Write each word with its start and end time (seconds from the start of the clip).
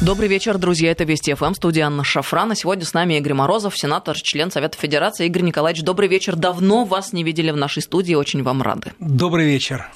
Добрый 0.00 0.28
вечер, 0.28 0.58
друзья. 0.58 0.92
Это 0.92 1.02
Вести 1.02 1.34
ФМ, 1.34 1.54
студия 1.54 1.84
Анна 1.84 2.04
Шафрана. 2.04 2.54
Сегодня 2.54 2.84
с 2.84 2.94
нами 2.94 3.14
Игорь 3.14 3.34
Морозов, 3.34 3.76
сенатор, 3.76 4.16
член 4.16 4.52
Совета 4.52 4.78
Федерации. 4.78 5.26
Игорь 5.26 5.42
Николаевич, 5.42 5.82
добрый 5.82 6.08
вечер. 6.08 6.36
Давно 6.36 6.84
вас 6.84 7.12
не 7.12 7.24
видели 7.24 7.50
в 7.50 7.56
нашей 7.56 7.82
студии, 7.82 8.14
очень 8.14 8.44
вам 8.44 8.62
рады. 8.62 8.92
Добрый 9.00 9.46
вечер. 9.46 9.90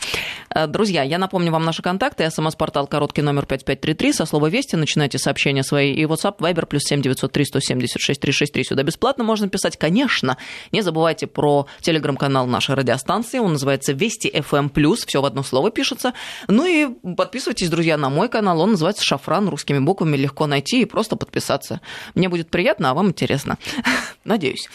Э, 0.53 0.67
друзья, 0.67 1.05
я 1.05 1.19
напомню 1.19 1.53
вам 1.53 1.65
наши 1.65 1.83
контакты. 1.83 2.29
СМС-портал 2.29 2.89
короткий 2.89 3.23
номер 3.23 3.47
5533. 3.47 4.13
Со 4.13 4.27
слова 4.27 4.49
«Вести» 4.49 4.75
начинайте 4.75 5.19
сообщения 5.19 5.63
свои. 5.63 5.95
И 5.95 6.05
WhatsApp, 6.05 6.39
Viber, 6.39 6.67
плюс 6.67 6.83
7903 6.83 7.45
176 7.45 8.21
363. 8.21 8.65
Сюда 8.65 8.83
бесплатно 8.83 9.23
можно 9.23 9.49
писать, 9.49 9.77
конечно. 9.77 10.37
Не 10.73 10.83
забывайте 10.83 11.29
про 11.29 11.69
телеграм-канал 11.81 12.49
нашей 12.49 12.75
радиостанции. 12.75 13.39
Он 13.39 13.53
называется 13.53 13.93
«Вести 13.93 14.29
FM+,» 14.29 14.71
все 15.07 15.23
в 15.23 15.25
одно 15.25 15.45
слово 15.45 15.71
пишется. 15.71 16.13
Ну 16.49 16.67
и 16.67 16.89
подписывайтесь, 17.15 17.71
друзья, 17.71 17.97
на 17.97 18.11
мой 18.11 18.29
канал. 18.29 18.61
Он 18.61 18.73
называется 18.73 19.05
«Шафран» 19.05 19.49
русскими 19.49 19.79
буквами. 19.79 19.92
Легко 20.01 20.47
найти 20.47 20.83
и 20.83 20.85
просто 20.85 21.17
подписаться. 21.17 21.81
Мне 22.15 22.29
будет 22.29 22.49
приятно, 22.49 22.91
а 22.91 22.95
вам 22.95 23.09
интересно. 23.09 23.59
Надеюсь. 24.25 24.69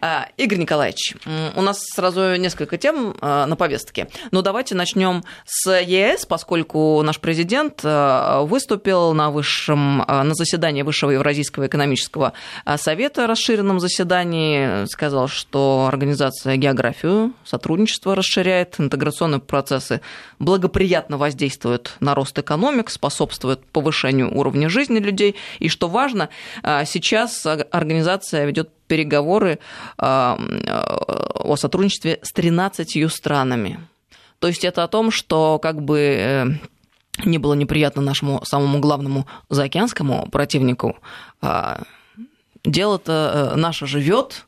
Э, 0.00 0.24
Игорь 0.36 0.58
Николаевич, 0.58 1.14
у 1.54 1.62
нас 1.62 1.78
сразу 1.94 2.34
несколько 2.34 2.78
тем 2.78 3.14
э, 3.20 3.44
на 3.46 3.54
повестке. 3.54 4.08
Но 4.32 4.42
давайте 4.42 4.74
начнем 4.74 5.22
с 5.46 5.70
ЕС, 5.80 6.26
поскольку 6.26 7.00
наш 7.02 7.20
президент 7.20 7.80
э, 7.84 8.40
выступил 8.42 9.14
на, 9.14 9.30
высшем, 9.30 9.98
на 9.98 10.34
заседании 10.34 10.82
Высшего 10.82 11.12
Евразийского 11.12 11.66
экономического 11.66 12.32
совета, 12.76 13.26
расширенном 13.26 13.78
заседании, 13.78 14.86
сказал, 14.86 15.28
что 15.28 15.86
организация 15.86 16.56
географию, 16.56 17.32
сотрудничество 17.44 18.16
расширяет, 18.16 18.76
интеграционные 18.78 19.40
процессы 19.40 20.00
благоприятно 20.38 21.18
воздействуют 21.18 21.96
на 22.00 22.14
рост 22.14 22.38
экономик, 22.38 22.90
способствуют 22.90 23.64
повышению 23.66 24.36
уровня 24.36 24.57
жизни 24.66 24.98
людей, 24.98 25.36
и 25.58 25.68
что 25.68 25.88
важно, 25.88 26.28
сейчас 26.62 27.46
организация 27.46 28.44
ведет 28.44 28.70
переговоры 28.86 29.58
о 29.98 30.36
сотрудничестве 31.56 32.18
с 32.22 32.32
13 32.32 33.10
странами. 33.12 33.80
То 34.38 34.48
есть 34.48 34.64
это 34.64 34.84
о 34.84 34.88
том, 34.88 35.10
что 35.10 35.58
как 35.58 35.82
бы 35.82 35.98
э, 35.98 36.46
не 37.24 37.38
было 37.38 37.54
неприятно 37.54 38.02
нашему 38.02 38.44
самому 38.44 38.78
главному 38.78 39.26
заокеанскому 39.48 40.28
противнику, 40.30 40.96
а 41.40 41.82
дело-то 42.64 43.52
э, 43.52 43.56
наше 43.56 43.86
живет, 43.86 44.46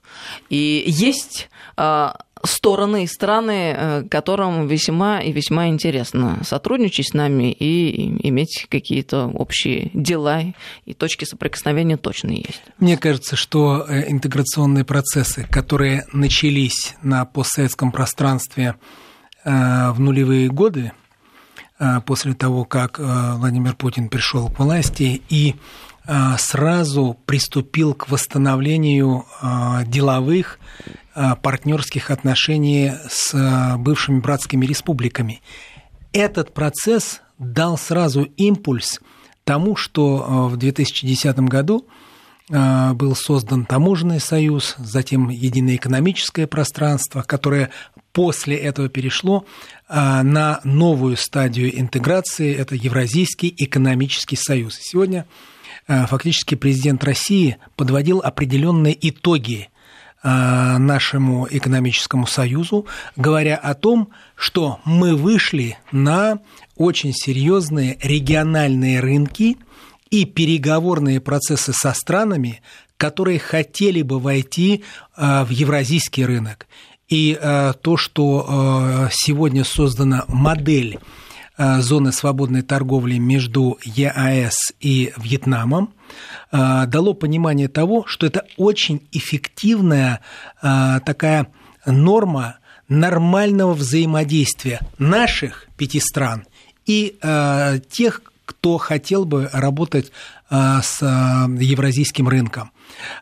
и 0.48 0.84
есть 0.86 1.48
а, 1.76 2.18
стороны 2.44 3.04
и 3.04 3.06
страны, 3.06 3.74
э, 3.76 4.04
которым 4.10 4.66
весьма 4.66 5.20
и 5.20 5.32
весьма 5.32 5.68
интересно 5.68 6.40
сотрудничать 6.44 7.08
с 7.08 7.14
нами 7.14 7.52
и 7.52 8.28
иметь 8.28 8.66
какие-то 8.68 9.26
общие 9.26 9.90
дела 9.94 10.42
и 10.84 10.94
точки 10.94 11.24
соприкосновения 11.24 11.96
точно 11.96 12.30
есть. 12.30 12.62
Мне 12.78 12.96
кажется, 12.96 13.36
что 13.36 13.86
интеграционные 13.88 14.84
процессы, 14.84 15.46
которые 15.50 16.06
начались 16.12 16.94
на 17.02 17.24
постсоветском 17.24 17.92
пространстве 17.92 18.76
Э, 19.42 19.92
в 19.92 20.00
нулевые 20.00 20.48
годы, 20.48 20.92
э, 21.78 22.00
после 22.04 22.34
того, 22.34 22.64
как 22.64 23.00
э, 23.00 23.02
Владимир 23.36 23.74
Путин 23.74 24.10
пришел 24.10 24.50
к 24.50 24.58
власти 24.58 25.22
и 25.30 25.56
сразу 26.38 27.18
приступил 27.26 27.94
к 27.94 28.08
восстановлению 28.08 29.26
деловых 29.86 30.58
партнерских 31.42 32.10
отношений 32.10 32.92
с 33.08 33.76
бывшими 33.78 34.20
братскими 34.20 34.66
республиками. 34.66 35.42
Этот 36.12 36.54
процесс 36.54 37.20
дал 37.38 37.78
сразу 37.78 38.22
импульс 38.22 39.00
тому, 39.44 39.76
что 39.76 40.48
в 40.50 40.56
2010 40.56 41.38
году 41.40 41.86
был 42.48 43.14
создан 43.14 43.64
таможенный 43.64 44.18
союз, 44.18 44.74
затем 44.78 45.28
единое 45.28 45.76
экономическое 45.76 46.48
пространство, 46.48 47.22
которое 47.22 47.70
после 48.12 48.56
этого 48.56 48.88
перешло 48.88 49.44
на 49.88 50.60
новую 50.64 51.16
стадию 51.16 51.78
интеграции, 51.78 52.52
это 52.52 52.74
Евразийский 52.74 53.54
экономический 53.56 54.36
союз. 54.36 54.78
Сегодня 54.80 55.26
фактически 56.06 56.54
президент 56.54 57.02
России 57.02 57.56
подводил 57.74 58.20
определенные 58.20 58.96
итоги 59.08 59.70
а, 60.22 60.78
нашему 60.78 61.48
экономическому 61.50 62.26
союзу, 62.26 62.86
говоря 63.16 63.56
о 63.56 63.74
том, 63.74 64.10
что 64.36 64.78
мы 64.84 65.16
вышли 65.16 65.78
на 65.90 66.38
очень 66.76 67.12
серьезные 67.12 67.98
региональные 68.02 69.00
рынки 69.00 69.56
и 70.10 70.26
переговорные 70.26 71.20
процессы 71.20 71.72
со 71.72 71.92
странами, 71.92 72.60
которые 72.96 73.38
хотели 73.38 74.02
бы 74.02 74.20
войти 74.20 74.84
в 75.16 75.48
евразийский 75.48 76.24
рынок. 76.24 76.66
И 77.10 77.36
э, 77.38 77.72
то, 77.82 77.96
что 77.96 78.46
э, 78.46 79.08
сегодня 79.12 79.64
создана 79.64 80.24
модель 80.28 80.98
э, 80.98 81.29
зоны 81.80 82.12
свободной 82.12 82.62
торговли 82.62 83.18
между 83.18 83.78
ЕАЭС 83.84 84.72
и 84.80 85.12
Вьетнамом, 85.16 85.92
дало 86.50 87.14
понимание 87.14 87.68
того, 87.68 88.04
что 88.06 88.26
это 88.26 88.46
очень 88.56 89.06
эффективная 89.12 90.20
такая 90.60 91.48
норма 91.84 92.56
нормального 92.88 93.74
взаимодействия 93.74 94.80
наших 94.98 95.68
пяти 95.76 96.00
стран 96.00 96.44
и 96.86 97.18
тех, 97.90 98.22
кто 98.46 98.78
хотел 98.78 99.24
бы 99.24 99.48
работать 99.52 100.10
с 100.50 101.00
евразийским 101.00 102.28
рынком. 102.28 102.72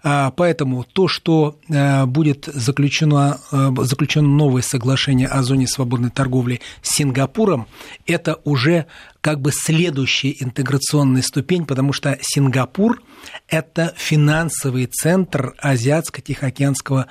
А, 0.03 0.31
поэтому 0.31 0.85
то, 0.85 1.09
что 1.09 1.59
э, 1.69 2.07
будет 2.07 2.47
заключено, 2.47 3.41
э, 3.53 3.71
заключено 3.79 4.29
новое 4.29 4.63
соглашение 4.63 5.29
о 5.29 5.43
зоне 5.43 5.67
свободной 5.67 6.11
торговли 6.11 6.61
с 6.83 6.95
Сингапуром, 6.95 7.67
это 8.07 8.41
уже 8.45 8.87
как 9.21 9.41
бы 9.41 9.51
следующая 9.53 10.35
интеграционная 10.39 11.23
ступень, 11.23 11.67
потому 11.67 11.93
что 11.93 12.19
Сингапур– 12.21 13.03
это 13.49 13.93
финансовый 13.97 14.87
центр 14.87 15.55
Азиатско-Тихоокеанского 15.61 17.07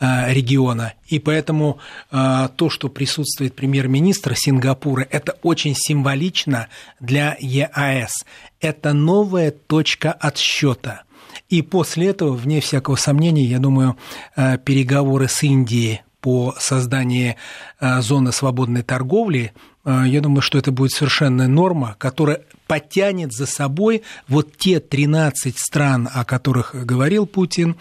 э, 0.00 0.32
региона. 0.32 0.94
И 1.06 1.18
поэтому 1.18 1.78
то, 2.10 2.70
что 2.70 2.88
присутствует 2.88 3.54
премьер-министр 3.54 4.34
Сингапура, 4.34 5.06
это 5.10 5.36
очень 5.42 5.74
символично 5.76 6.68
для 7.00 7.36
ЕАЭС. 7.38 8.24
Это 8.60 8.94
новая 8.94 9.50
точка 9.50 10.12
отсчета– 10.12 11.02
и 11.48 11.62
после 11.62 12.08
этого, 12.08 12.32
вне 12.32 12.60
всякого 12.60 12.96
сомнения, 12.96 13.44
я 13.44 13.58
думаю, 13.58 13.96
э, 14.36 14.58
переговоры 14.58 15.28
с 15.28 15.42
Индией 15.42 16.02
по 16.20 16.54
созданию 16.58 17.36
э, 17.80 18.00
зоны 18.00 18.32
свободной 18.32 18.82
торговли, 18.82 19.52
э, 19.84 20.04
я 20.06 20.20
думаю, 20.20 20.40
что 20.40 20.58
это 20.58 20.72
будет 20.72 20.92
совершенная 20.92 21.48
норма, 21.48 21.96
которая 21.98 22.42
потянет 22.66 23.32
за 23.32 23.46
собой 23.46 24.02
вот 24.28 24.56
те 24.56 24.80
13 24.80 25.58
стран, 25.58 26.08
о 26.12 26.24
которых 26.24 26.74
говорил 26.86 27.26
Путин, 27.26 27.76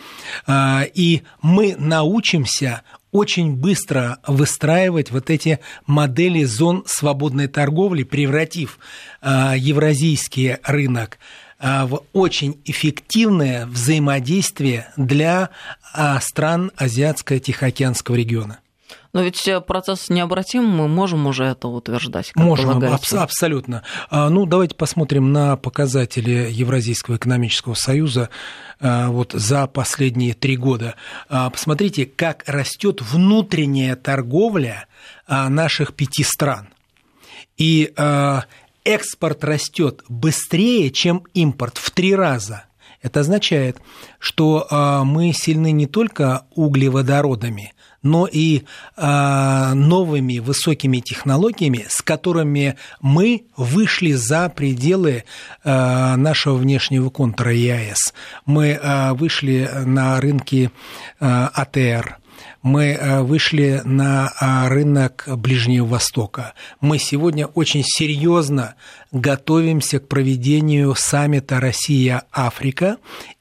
и 0.50 1.22
мы 1.42 1.76
научимся 1.78 2.82
очень 3.14 3.56
быстро 3.56 4.18
выстраивать 4.28 5.12
вот 5.12 5.30
эти 5.30 5.60
модели 5.86 6.44
зон 6.44 6.84
свободной 6.88 7.48
торговли, 7.48 8.04
превратив 8.04 8.80
евразийский 9.24 10.58
рынок 10.64 11.20
в 11.62 12.04
очень 12.14 12.60
эффективное 12.66 13.68
взаимодействие 13.68 14.92
для 14.98 15.50
а, 15.94 16.20
стран 16.20 16.72
Азиатско-Тихоокеанского 16.78 18.16
региона. 18.16 18.60
Но 19.14 19.22
ведь 19.22 19.48
процесс 19.68 20.10
необратим, 20.10 20.66
мы 20.66 20.88
можем 20.88 21.28
уже 21.28 21.44
это 21.44 21.68
утверждать. 21.68 22.32
можем, 22.36 22.70
аб- 22.70 23.14
абсолютно. 23.14 23.84
А, 24.10 24.30
ну, 24.30 24.46
давайте 24.46 24.74
посмотрим 24.74 25.34
на 25.34 25.58
показатели 25.58 26.48
Евразийского 26.50 27.18
экономического 27.18 27.74
союза 27.74 28.30
вот 28.80 29.34
за 29.34 29.68
последние 29.68 30.34
три 30.34 30.58
года. 30.58 30.96
Посмотрите, 31.28 32.06
как 32.08 32.44
растет 32.48 33.02
внутренняя 33.02 33.96
торговля 33.96 34.88
наших 35.28 35.94
пяти 35.94 36.24
стран. 36.24 36.70
И 37.58 37.94
экспорт 38.84 39.44
растет 39.44 40.04
быстрее, 40.10 40.90
чем 40.92 41.24
импорт 41.34 41.78
в 41.78 41.92
три 41.92 42.16
раза. 42.16 42.66
Это 43.02 43.22
означает, 43.22 43.78
что 44.20 44.68
а, 44.70 45.04
мы 45.04 45.34
сильны 45.34 45.72
не 45.72 45.88
только 45.88 46.46
углеводородами, 46.54 47.74
но 48.04 48.28
и 48.32 48.64
а, 48.96 49.74
новыми 49.74 50.38
высокими 50.38 51.00
технологиями, 51.00 51.86
с 51.90 52.04
которыми 52.04 52.78
мы 53.02 53.46
вышли 53.58 54.12
за 54.12 54.50
пределы 54.50 55.24
а, 55.64 56.16
нашего 56.16 56.56
внешнего 56.56 57.10
контура 57.10 57.54
ЕАЭС. 57.54 58.14
Мы 58.46 58.80
вышли 59.14 59.70
на 59.86 60.22
рынки 60.22 60.72
АТР, 61.20 62.21
мы 62.62 62.98
вышли 63.24 63.82
на 63.86 64.32
рынок 64.70 65.24
Ближнего 65.28 65.86
Востока. 65.86 66.54
Мы 66.80 67.00
сегодня 67.00 67.48
очень 67.48 67.84
серьезно 67.84 68.76
готовимся 69.12 70.00
к 70.00 70.08
проведению 70.08 70.96
саммита 70.96 71.60
Россия-Африка 71.60 72.98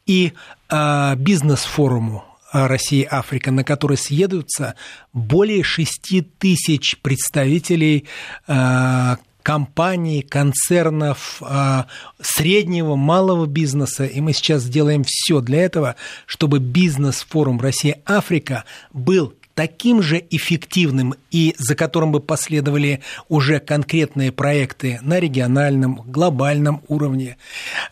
и 0.06 0.32
бизнес-форуму 0.70 2.24
Россия-Африка, 2.52 3.52
на 3.52 3.62
который 3.62 3.96
съедутся 3.96 4.74
более 5.12 5.62
6 5.62 6.36
тысяч 6.38 6.98
представителей 6.98 8.06
компаний, 9.42 10.22
концернов, 10.22 11.42
а, 11.42 11.86
среднего, 12.20 12.96
малого 12.96 13.46
бизнеса. 13.46 14.04
И 14.04 14.20
мы 14.20 14.32
сейчас 14.32 14.62
сделаем 14.62 15.04
все 15.06 15.40
для 15.40 15.62
этого, 15.62 15.96
чтобы 16.26 16.58
бизнес-форум 16.58 17.60
Россия-Африка 17.60 18.64
был 18.92 19.34
таким 19.54 20.00
же 20.00 20.24
эффективным 20.30 21.14
и 21.30 21.54
за 21.58 21.74
которым 21.74 22.12
бы 22.12 22.20
последовали 22.20 23.00
уже 23.28 23.60
конкретные 23.60 24.32
проекты 24.32 24.98
на 25.02 25.20
региональном, 25.20 26.02
глобальном 26.06 26.82
уровне, 26.88 27.36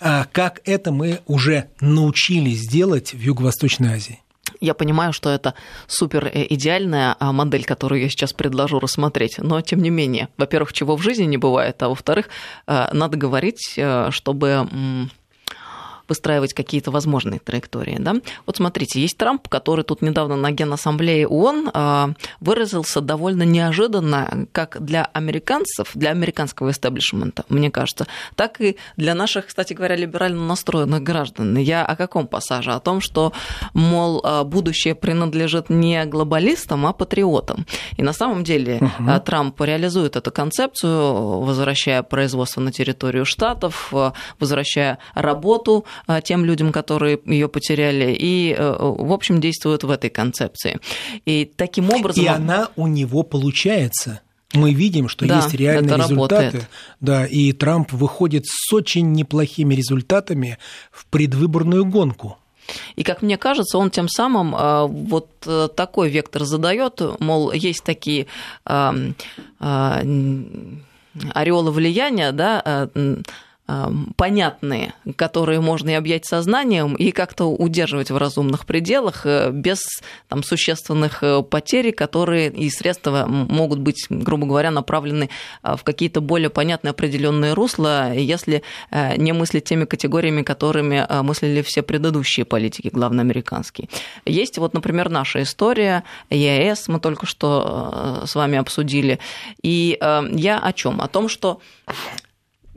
а, 0.01 0.27
как 0.33 0.63
это 0.65 0.93
мы 0.93 1.21
уже 1.27 1.69
научились 1.81 2.67
делать 2.67 3.13
в 3.13 3.21
Юго-Восточной 3.21 3.95
Азии. 3.95 4.21
Я 4.61 4.75
понимаю, 4.75 5.13
что 5.13 5.31
это 5.31 5.55
супер 5.87 6.27
э, 6.27 6.47
идеальная 6.51 7.17
а, 7.19 7.33
модель, 7.33 7.65
которую 7.65 8.01
я 8.03 8.09
сейчас 8.09 8.33
предложу 8.33 8.81
рассмотреть, 8.81 9.39
но 9.39 9.61
тем 9.61 9.81
не 9.83 9.91
менее, 9.91 10.29
во-первых, 10.37 10.73
чего 10.73 10.97
в 10.97 11.03
жизни 11.03 11.25
не 11.25 11.37
бывает, 11.37 11.83
а 11.83 11.89
во-вторых, 11.89 12.29
э, 12.67 12.89
надо 12.93 13.17
говорить, 13.17 13.75
э, 13.77 14.11
чтобы 14.11 14.69
выстраивать 16.09 16.55
какие-то 16.55 16.91
возможные 16.91 17.41
траектории. 17.41 17.97
Да? 17.99 18.17
Вот 18.47 18.57
смотрите, 18.57 19.01
есть 19.01 19.17
Трамп, 19.17 19.49
который 19.49 19.85
тут 19.85 20.03
недавно 20.03 20.37
на 20.37 20.51
Генассамблее 20.51 21.27
ООН 21.27 21.71
а, 21.73 22.11
выразился 22.41 23.01
довольно 23.01 23.43
неожиданно 23.43 24.47
как 24.53 24.83
для 24.85 25.05
американцев, 25.05 25.91
для 25.95 26.11
американского 26.11 26.71
истеблишмента, 26.71 27.45
мне 27.49 27.71
кажется, 27.71 28.07
так 28.35 28.61
и 28.61 28.77
для 28.97 29.15
наших, 29.15 29.47
кстати 29.47 29.75
говоря, 29.75 29.97
либерально 29.97 30.45
настроенных 30.47 31.03
граждан. 31.03 31.57
Я 31.57 31.85
о 31.85 31.97
каком 31.97 32.27
пассаже? 32.27 32.73
О 32.73 32.81
том, 32.81 33.01
что, 33.01 33.33
мол, 33.75 34.21
а, 34.25 34.45
будущее 34.45 34.95
принадлежит 34.95 35.71
не 35.71 36.05
глобалистам, 36.05 36.87
а 36.87 36.93
патриотам. 36.93 37.67
И 37.97 38.03
на 38.03 38.13
самом 38.13 38.45
деле 38.45 38.77
угу. 38.81 39.21
Трамп 39.25 39.61
реализует 39.61 40.17
эту 40.17 40.31
концепцию, 40.31 41.41
возвращая 41.41 42.03
производство 42.03 42.61
на 42.61 42.73
территорию 42.73 43.25
штатов, 43.25 43.93
возвращая 44.39 44.99
работу 45.15 45.85
тем 46.25 46.45
людям, 46.45 46.73
которые 46.73 47.19
ее 47.25 47.49
потеряли, 47.49 48.17
и, 48.19 48.55
э, 48.57 48.77
в 48.79 49.13
общем, 49.13 49.41
действуют 49.41 49.85
в 49.85 49.91
этой 49.91 50.11
концепции. 50.11 50.79
И 51.25 51.51
таким 51.57 51.91
образом... 51.91 52.25
И 52.25 52.27
она 52.27 52.69
у 52.77 52.87
него 52.87 53.23
получается. 53.23 54.21
Мы 54.55 54.73
видим, 54.73 55.09
что 55.09 55.27
да, 55.27 55.37
есть 55.37 55.53
реальные 55.55 55.97
результаты. 55.97 56.45
Работает. 56.45 56.69
Да, 57.01 57.27
и 57.27 57.53
Трамп 57.53 57.93
выходит 57.93 58.47
с 58.47 58.73
очень 58.73 59.13
неплохими 59.13 59.75
результатами 59.75 60.59
в 60.91 61.07
предвыборную 61.07 61.85
гонку. 61.85 62.39
И, 62.97 63.03
как 63.03 63.23
мне 63.23 63.37
кажется, 63.37 63.79
он 63.79 63.91
тем 63.91 64.09
самым 64.09 64.55
а, 64.55 64.87
вот 64.87 65.29
э, 65.47 65.69
такой 65.75 66.11
вектор 66.11 66.45
задает, 66.45 67.01
мол, 67.19 67.53
есть 67.53 67.83
такие 67.85 68.27
ореолы 71.35 71.71
влияния, 71.73 72.33
да, 72.33 72.89
понятные, 74.17 74.95
которые 75.17 75.61
можно 75.61 75.91
и 75.91 75.93
объять 75.93 76.25
сознанием, 76.25 76.95
и 76.95 77.11
как-то 77.11 77.45
удерживать 77.47 78.11
в 78.11 78.17
разумных 78.17 78.65
пределах 78.65 79.27
э, 79.27 79.51
без 79.53 80.01
там, 80.29 80.43
существенных 80.43 81.23
э, 81.23 81.43
потерь, 81.43 81.93
которые 81.93 82.51
и 82.51 82.71
средства 82.71 83.27
могут 83.27 83.81
быть, 83.81 84.07
грубо 84.09 84.47
говоря, 84.47 84.71
направлены 84.71 85.29
а, 85.63 85.77
в 85.77 85.85
какие-то 85.85 86.23
более 86.23 86.49
понятные 86.49 86.93
определенные 86.93 87.53
русла, 87.53 88.15
если 88.15 88.63
э, 88.91 89.17
не 89.17 89.33
мыслить 89.33 89.65
теми 89.65 89.85
категориями, 89.85 90.43
которыми 90.43 91.07
мыслили 91.23 91.61
все 91.61 91.83
предыдущие 91.83 92.47
политики, 92.47 92.89
главное, 92.91 93.23
американские. 93.23 93.91
Есть 94.25 94.57
вот, 94.57 94.73
например, 94.73 95.11
наша 95.11 95.43
история, 95.43 96.05
ЕАЭС 96.31 96.89
мы 96.89 97.01
только 97.01 97.27
что 97.27 98.23
с 98.27 98.35
вами 98.35 98.57
обсудили. 98.59 99.19
И 99.63 99.99
я 100.01 100.59
о 100.59 100.73
чем? 100.73 101.01
О 101.01 101.09
том, 101.09 101.29
что 101.29 101.61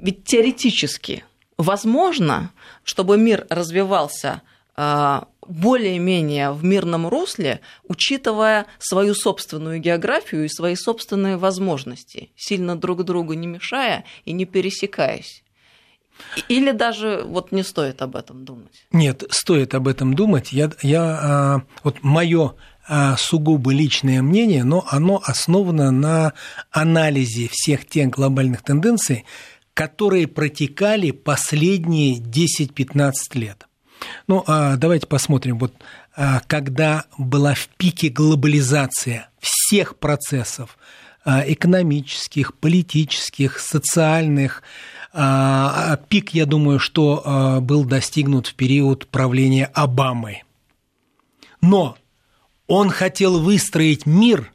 ведь 0.02 0.26
теоретически 0.26 1.24
возможно, 1.58 2.52
чтобы 2.84 3.18
мир 3.18 3.46
развивался 3.50 4.42
а, 4.76 5.28
более-менее 5.48 6.52
в 6.52 6.64
мирном 6.64 7.08
русле, 7.08 7.62
учитывая 7.88 8.66
свою 8.80 9.14
собственную 9.14 9.80
географию 9.80 10.46
и 10.46 10.50
свои 10.50 10.76
собственные 10.76 11.38
возможности, 11.38 12.32
сильно 12.36 12.76
друг 12.76 13.04
другу 13.04 13.34
не 13.34 13.48
мешая 13.48 14.06
и 14.26 14.34
не 14.34 14.46
пересекаясь. 14.46 15.44
Или 16.50 16.72
даже 16.72 17.24
вот 17.26 17.52
не 17.52 17.64
стоит 17.64 18.02
об 18.02 18.16
этом 18.16 18.46
думать? 18.46 18.86
Нет, 18.92 19.24
стоит 19.30 19.74
об 19.74 19.88
этом 19.88 20.14
думать. 20.14 20.52
Я, 20.52 20.72
я, 20.82 21.02
а, 21.02 21.62
вот 21.84 22.04
мое 22.04 22.56
а, 22.88 23.16
сугубо 23.18 23.72
личное 23.72 24.22
мнение, 24.22 24.64
но 24.64 24.86
оно 24.90 25.22
основано 25.24 25.92
на 25.92 26.34
анализе 26.72 27.48
всех 27.52 27.88
тех 27.88 28.10
глобальных 28.10 28.64
тенденций, 28.64 29.26
которые 29.74 30.28
протекали 30.28 31.12
последние 31.12 32.20
10-15 32.20 33.14
лет. 33.34 33.68
Ну, 34.28 34.44
а 34.48 34.78
давайте 34.78 35.08
посмотрим, 35.08 35.60
вот 35.60 35.74
а, 36.16 36.42
когда 36.48 37.06
была 37.18 37.54
в 37.54 37.68
пике 37.78 38.10
глобализация 38.10 39.30
всех 39.40 39.98
процессов, 39.98 40.78
а, 41.24 41.44
экономических, 41.46 42.56
политических, 42.56 43.60
социальных, 43.60 44.64
пик, 46.08 46.30
я 46.30 46.46
думаю, 46.46 46.80
что 46.80 47.60
был 47.62 47.84
достигнут 47.84 48.48
в 48.48 48.56
период 48.56 49.08
правления 49.08 49.66
Обамы. 49.66 50.44
Но 51.60 51.98
он 52.68 52.90
хотел 52.90 53.42
выстроить 53.42 54.06
мир 54.06 54.54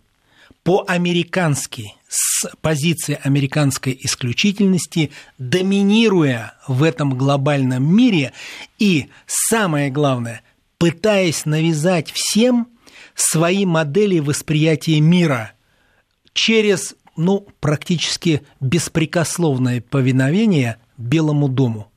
по-американски, 0.63 1.93
с 2.09 2.49
позиции 2.61 3.19
американской 3.23 3.99
исключительности, 4.03 5.11
доминируя 5.39 6.55
в 6.69 6.83
этом 6.83 7.17
глобальном 7.17 7.85
мире 7.85 8.33
и, 8.79 9.09
самое 9.27 9.91
главное, 9.91 10.43
пытаясь 10.79 11.47
навязать 11.47 12.11
всем 12.11 12.69
свои 13.15 13.65
модели 13.65 14.19
восприятия 14.19 15.01
мира 15.01 15.53
через 16.33 16.95
ну, 17.17 17.47
практически 17.61 18.43
беспрекословное 18.61 19.81
повиновение 19.81 20.77
Белому 20.99 21.49
дому. 21.49 21.91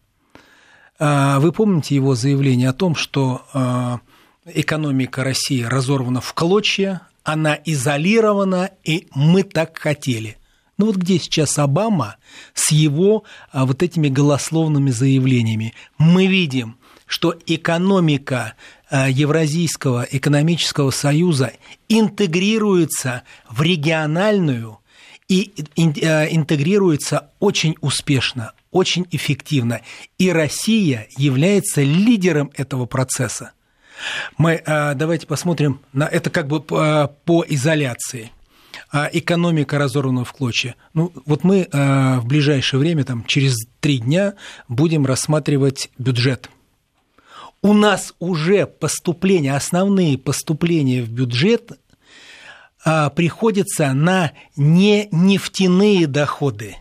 А, 0.98 1.40
вы 1.40 1.52
помните 1.52 1.96
его 1.96 2.16
заявление 2.16 2.70
о 2.70 2.74
том, 2.74 2.96
что 2.96 3.46
а, 3.54 4.00
экономика 4.46 5.24
России 5.24 5.62
разорвана 5.64 6.22
в 6.22 6.34
клочья, 6.34 7.02
она 7.24 7.58
изолирована, 7.66 8.72
и 8.84 9.08
мы 9.14 9.44
так 9.44 9.78
хотели. 9.78 10.38
Ну 10.78 10.86
вот 10.86 10.96
где 10.96 11.20
сейчас 11.20 11.60
Обама 11.60 12.16
с 12.54 12.72
его 12.72 13.26
а, 13.52 13.66
вот 13.66 13.84
этими 13.84 14.08
голословными 14.08 14.92
заявлениями? 14.92 15.74
Мы 15.98 16.28
видим, 16.28 16.78
что 17.06 17.36
экономика 17.48 18.54
а, 18.90 19.10
Евразийского 19.10 20.08
экономического 20.10 20.92
союза 20.92 21.52
интегрируется 21.90 23.24
в 23.50 23.62
региональную 23.62 24.80
и 25.28 25.52
а, 26.02 26.26
интегрируется 26.26 27.32
очень 27.40 27.76
успешно, 27.82 28.54
очень 28.72 29.06
эффективно. 29.12 29.82
И 30.18 30.32
Россия 30.32 31.08
является 31.18 31.82
лидером 31.82 32.52
этого 32.56 32.86
процесса. 32.86 33.52
Мы 34.38 34.62
а, 34.66 34.94
давайте 34.94 35.28
посмотрим 35.28 35.82
на 35.94 36.06
это 36.06 36.30
как 36.30 36.48
бы 36.48 36.62
по, 36.62 37.14
по 37.26 37.46
изоляции. 37.48 38.32
А 38.92 39.10
экономика 39.12 39.78
разорвана 39.78 40.24
в 40.24 40.34
клочья. 40.34 40.76
Ну, 40.94 41.12
вот 41.26 41.44
мы 41.44 41.68
а, 41.72 42.20
в 42.20 42.26
ближайшее 42.26 42.80
время, 42.80 43.04
там, 43.04 43.24
через 43.26 43.56
три 43.80 44.00
дня, 44.00 44.36
будем 44.68 45.06
рассматривать 45.06 45.90
бюджет. 45.98 46.50
У 47.62 47.74
нас 47.74 48.14
уже 48.20 48.66
поступления, 48.66 49.56
основные 49.56 50.18
поступления 50.18 51.04
в 51.04 51.10
бюджет 51.10 51.74
приходятся 53.16 53.92
на 53.92 54.32
не 54.56 55.10
нефтяные 55.12 56.08
доходы, 56.08 56.78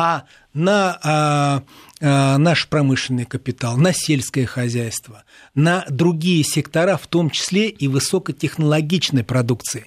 а 0.00 0.24
на 0.54 1.64
Э, 2.00 2.36
наш 2.36 2.68
промышленный 2.68 3.24
капитал, 3.24 3.76
на 3.76 3.92
сельское 3.92 4.46
хозяйство, 4.46 5.24
на 5.54 5.84
другие 5.88 6.44
сектора, 6.44 6.96
в 6.96 7.08
том 7.08 7.30
числе 7.30 7.68
и 7.68 7.88
высокотехнологичной 7.88 9.24
продукции. 9.24 9.86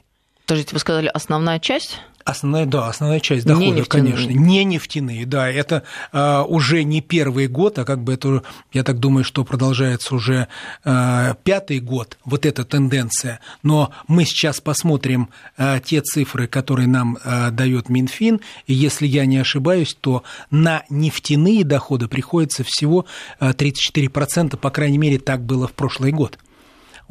Подождите, 0.52 0.76
вы 0.76 0.80
сказали 0.80 1.08
основная 1.08 1.60
часть? 1.60 2.02
Основная, 2.26 2.66
да, 2.66 2.90
основная 2.90 3.22
часть 3.22 3.46
дохода, 3.46 3.72
не 3.72 3.84
конечно, 3.84 4.30
не 4.30 4.66
нефтяные, 4.66 5.26
да, 5.26 5.50
это 5.50 5.84
а, 6.12 6.44
уже 6.44 6.84
не 6.84 7.00
первый 7.00 7.48
год, 7.48 7.80
а 7.80 7.86
как 7.86 8.04
бы 8.04 8.14
это, 8.14 8.44
я 8.74 8.84
так 8.84 9.00
думаю, 9.00 9.24
что 9.24 9.46
продолжается 9.46 10.14
уже 10.14 10.50
а, 10.84 11.36
пятый 11.46 11.80
год, 11.80 12.18
вот 12.26 12.46
эта 12.46 12.66
тенденция. 12.66 13.40
Но 13.64 13.92
мы 14.10 14.26
сейчас 14.26 14.60
посмотрим 14.60 15.30
а, 15.56 15.80
те 15.80 16.02
цифры, 16.02 16.48
которые 16.48 16.90
нам 16.90 17.18
а, 17.24 17.50
дает 17.50 17.88
Минфин, 17.88 18.42
и 18.68 18.74
если 18.74 19.08
я 19.08 19.26
не 19.26 19.38
ошибаюсь, 19.38 19.96
то 20.02 20.24
на 20.50 20.84
нефтяные 20.90 21.64
доходы 21.64 22.10
приходится 22.10 22.66
всего 22.66 23.06
34%, 23.40 24.58
по 24.58 24.70
крайней 24.70 24.98
мере, 24.98 25.18
так 25.18 25.46
было 25.46 25.70
в 25.70 25.72
прошлый 25.72 26.12
год. 26.12 26.38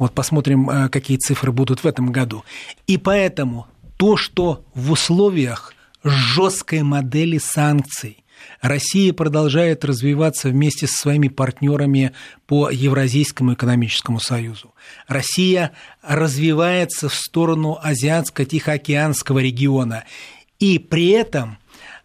Вот 0.01 0.15
посмотрим, 0.15 0.67
а, 0.67 0.89
какие 0.89 1.17
цифры 1.17 1.51
будут 1.51 1.83
в 1.83 1.85
этом 1.85 2.11
году. 2.11 2.43
И 2.87 2.97
поэтому 2.97 3.67
то, 3.97 4.17
что 4.17 4.65
в 4.73 4.89
условиях 4.93 5.75
жесткой 6.03 6.81
модели 6.81 7.37
санкций 7.37 8.23
Россия 8.61 9.13
продолжает 9.13 9.85
развиваться 9.85 10.49
вместе 10.49 10.87
со 10.87 10.97
своими 10.97 11.27
партнерами 11.27 12.13
по 12.47 12.71
Евразийскому 12.71 13.53
экономическому 13.53 14.19
союзу. 14.19 14.73
Россия 15.07 15.71
развивается 16.01 17.07
в 17.07 17.13
сторону 17.13 17.77
Азиатско-Тихоокеанского 17.83 19.37
региона. 19.37 20.05
И 20.57 20.79
при 20.79 21.09
этом 21.09 21.59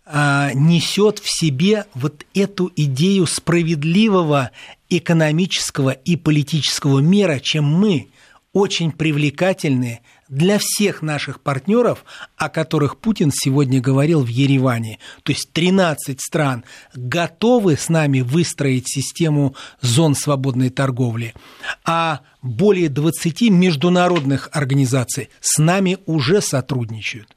несет 0.06 1.18
в 1.18 1.26
себе 1.26 1.86
вот 1.94 2.25
эту 2.32 2.70
идею 2.76 3.26
справедливого 3.26 4.52
экономического 4.88 5.90
и 5.90 6.16
политического 6.16 7.00
мира, 7.00 7.40
чем 7.40 7.64
мы 7.64 8.08
очень 8.52 8.90
привлекательны 8.90 10.00
для 10.30 10.58
всех 10.58 11.02
наших 11.02 11.40
партнеров, 11.40 12.04
о 12.36 12.48
которых 12.48 12.98
Путин 12.98 13.30
сегодня 13.30 13.82
говорил 13.82 14.22
в 14.25 14.28
Ереване. 14.28 14.98
То 15.25 15.32
есть 15.32 15.52
13 15.52 16.18
стран 16.20 16.64
готовы 16.94 17.76
с 17.76 17.90
нами 17.90 18.20
выстроить 18.20 18.88
систему 18.88 19.54
зон 19.82 20.14
свободной 20.14 20.70
торговли, 20.70 21.34
а 21.84 22.20
более 22.40 22.88
20 22.88 23.42
международных 23.50 24.48
организаций 24.52 25.28
с 25.40 25.58
нами 25.58 25.98
уже 26.06 26.40
сотрудничают. 26.40 27.36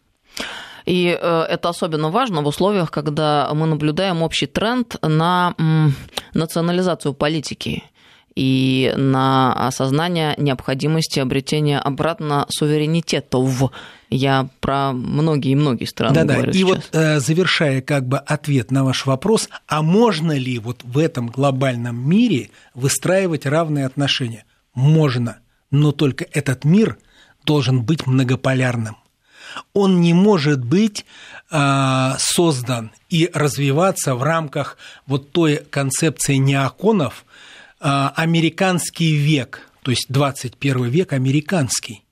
И 0.89 1.15
э, 1.21 1.41
это 1.43 1.69
особенно 1.69 2.09
важно 2.09 2.41
в 2.41 2.47
условиях, 2.47 2.89
когда 2.89 3.47
мы 3.53 3.67
наблюдаем 3.67 4.23
общий 4.23 4.47
тренд 4.47 4.95
на 5.03 5.53
национализацию 6.33 7.13
политики 7.13 7.83
и 8.35 8.91
на 8.97 9.67
осознание 9.67 10.33
необходимости 10.37 11.19
обретения 11.19 11.77
обратно 11.77 12.47
суверенитетов. 12.49 13.71
Я 14.09 14.49
про 14.61 14.91
многие 14.93 15.51
и 15.51 15.55
многие 15.55 15.85
страны 15.85 16.15
да, 16.15 16.33
говорю 16.33 16.51
да. 16.53 16.57
И 16.57 16.63
вот 16.63 16.89
э, 16.91 17.19
завершая 17.19 17.81
как 17.81 18.07
бы 18.07 18.17
ответ 18.17 18.71
на 18.71 18.83
ваш 18.83 19.05
вопрос, 19.05 19.47
а 19.67 19.83
можно 19.83 20.31
ли 20.31 20.57
вот 20.57 20.79
в 20.83 20.97
этом 20.97 21.27
глобальном 21.27 22.09
мире 22.09 22.49
выстраивать 22.73 23.45
равные 23.45 23.85
отношения? 23.85 24.43
Можно, 24.73 25.37
но 25.69 25.91
только 25.91 26.25
этот 26.33 26.63
мир 26.63 26.97
должен 27.45 27.83
быть 27.83 28.07
многополярным. 28.07 28.95
Он 29.73 30.01
не 30.01 30.13
может 30.13 30.63
быть 30.63 31.05
э, 31.51 32.11
создан 32.19 32.91
и 33.09 33.29
развиваться 33.33 34.15
в 34.15 34.23
рамках 34.23 34.77
вот 35.07 35.31
той 35.31 35.57
концепции 35.69 36.35
неоконов, 36.35 37.25
а, 37.81 38.13
американский 38.15 39.15
век, 39.15 39.69
то 39.83 39.91
есть 39.91 40.07
21 40.09 40.89
век 40.89 41.13
американский. 41.13 42.03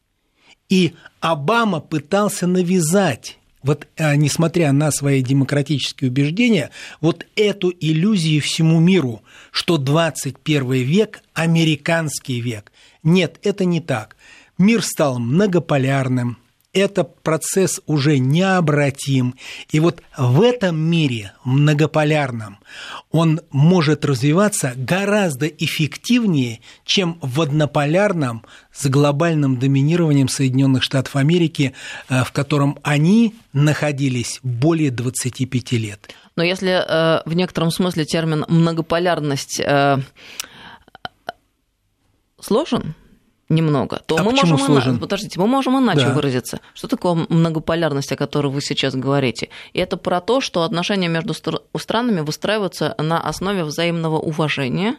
И 0.70 0.96
Обама 1.20 1.80
пытался 1.82 2.48
навязать 2.48 3.38
вот 3.64 3.88
а, 3.98 4.16
несмотря 4.16 4.72
на 4.72 4.92
свои 4.92 5.22
демократические 5.22 6.10
убеждения, 6.10 6.70
вот 7.02 7.26
эту 7.36 7.74
иллюзию 7.78 8.42
всему 8.42 8.80
миру, 8.80 9.24
что 9.52 9.78
21 9.78 10.72
век– 10.72 11.22
американский 11.34 12.40
век. 12.40 12.72
Нет, 13.04 13.40
это 13.44 13.66
не 13.66 13.82
так. 13.82 14.16
Мир 14.58 14.82
стал 14.82 15.20
многополярным, 15.20 16.38
это 16.78 17.04
процесс 17.04 17.82
уже 17.86 18.20
необратим. 18.20 19.36
И 19.72 19.80
вот 19.80 20.02
в 20.18 20.42
этом 20.42 20.78
мире 20.78 21.34
многополярном 21.44 22.60
он 23.12 23.42
может 23.52 24.06
развиваться 24.06 24.74
гораздо 24.76 25.48
эффективнее, 25.48 26.60
чем 26.86 27.18
в 27.22 27.42
однополярном 27.42 28.46
с 28.72 28.86
глобальным 28.88 29.58
доминированием 29.58 30.28
Соединенных 30.28 30.84
Штатов 30.84 31.16
Америки, 31.16 31.74
э, 32.10 32.24
в 32.24 32.32
котором 32.32 32.78
они 32.84 33.36
находились 33.54 34.40
более 34.44 34.92
25 34.92 35.72
лет. 35.74 36.14
Но 36.36 36.44
если 36.44 36.70
э, 36.70 37.22
в 37.26 37.34
некотором 37.34 37.72
смысле 37.72 38.06
термин 38.06 38.46
многополярность 38.48 39.60
э, 39.60 39.98
сложен, 42.40 42.94
немного, 43.50 44.02
то 44.06 44.18
а 44.18 44.24
мы 44.24 44.32
можем 44.32 44.58
сложен? 44.58 44.94
Ина... 44.94 45.00
подождите, 45.00 45.40
мы 45.40 45.48
можем 45.48 45.78
иначе 45.78 46.08
да. 46.08 46.14
выразиться. 46.14 46.60
Что 46.74 46.88
такое 46.88 47.26
многополярность, 47.30 48.12
о 48.12 48.16
которой 48.16 48.48
вы 48.48 48.62
сейчас 48.62 48.96
говорите? 48.96 49.50
И 49.74 49.80
это 49.80 49.98
про 49.98 50.22
то, 50.22 50.42
что 50.42 50.64
отношения 50.64 51.08
между 51.08 51.34
странами 51.34 52.22
выстраиваются 52.22 52.96
на 52.98 53.20
основе 53.20 53.64
взаимного 53.64 54.18
уважения, 54.18 54.98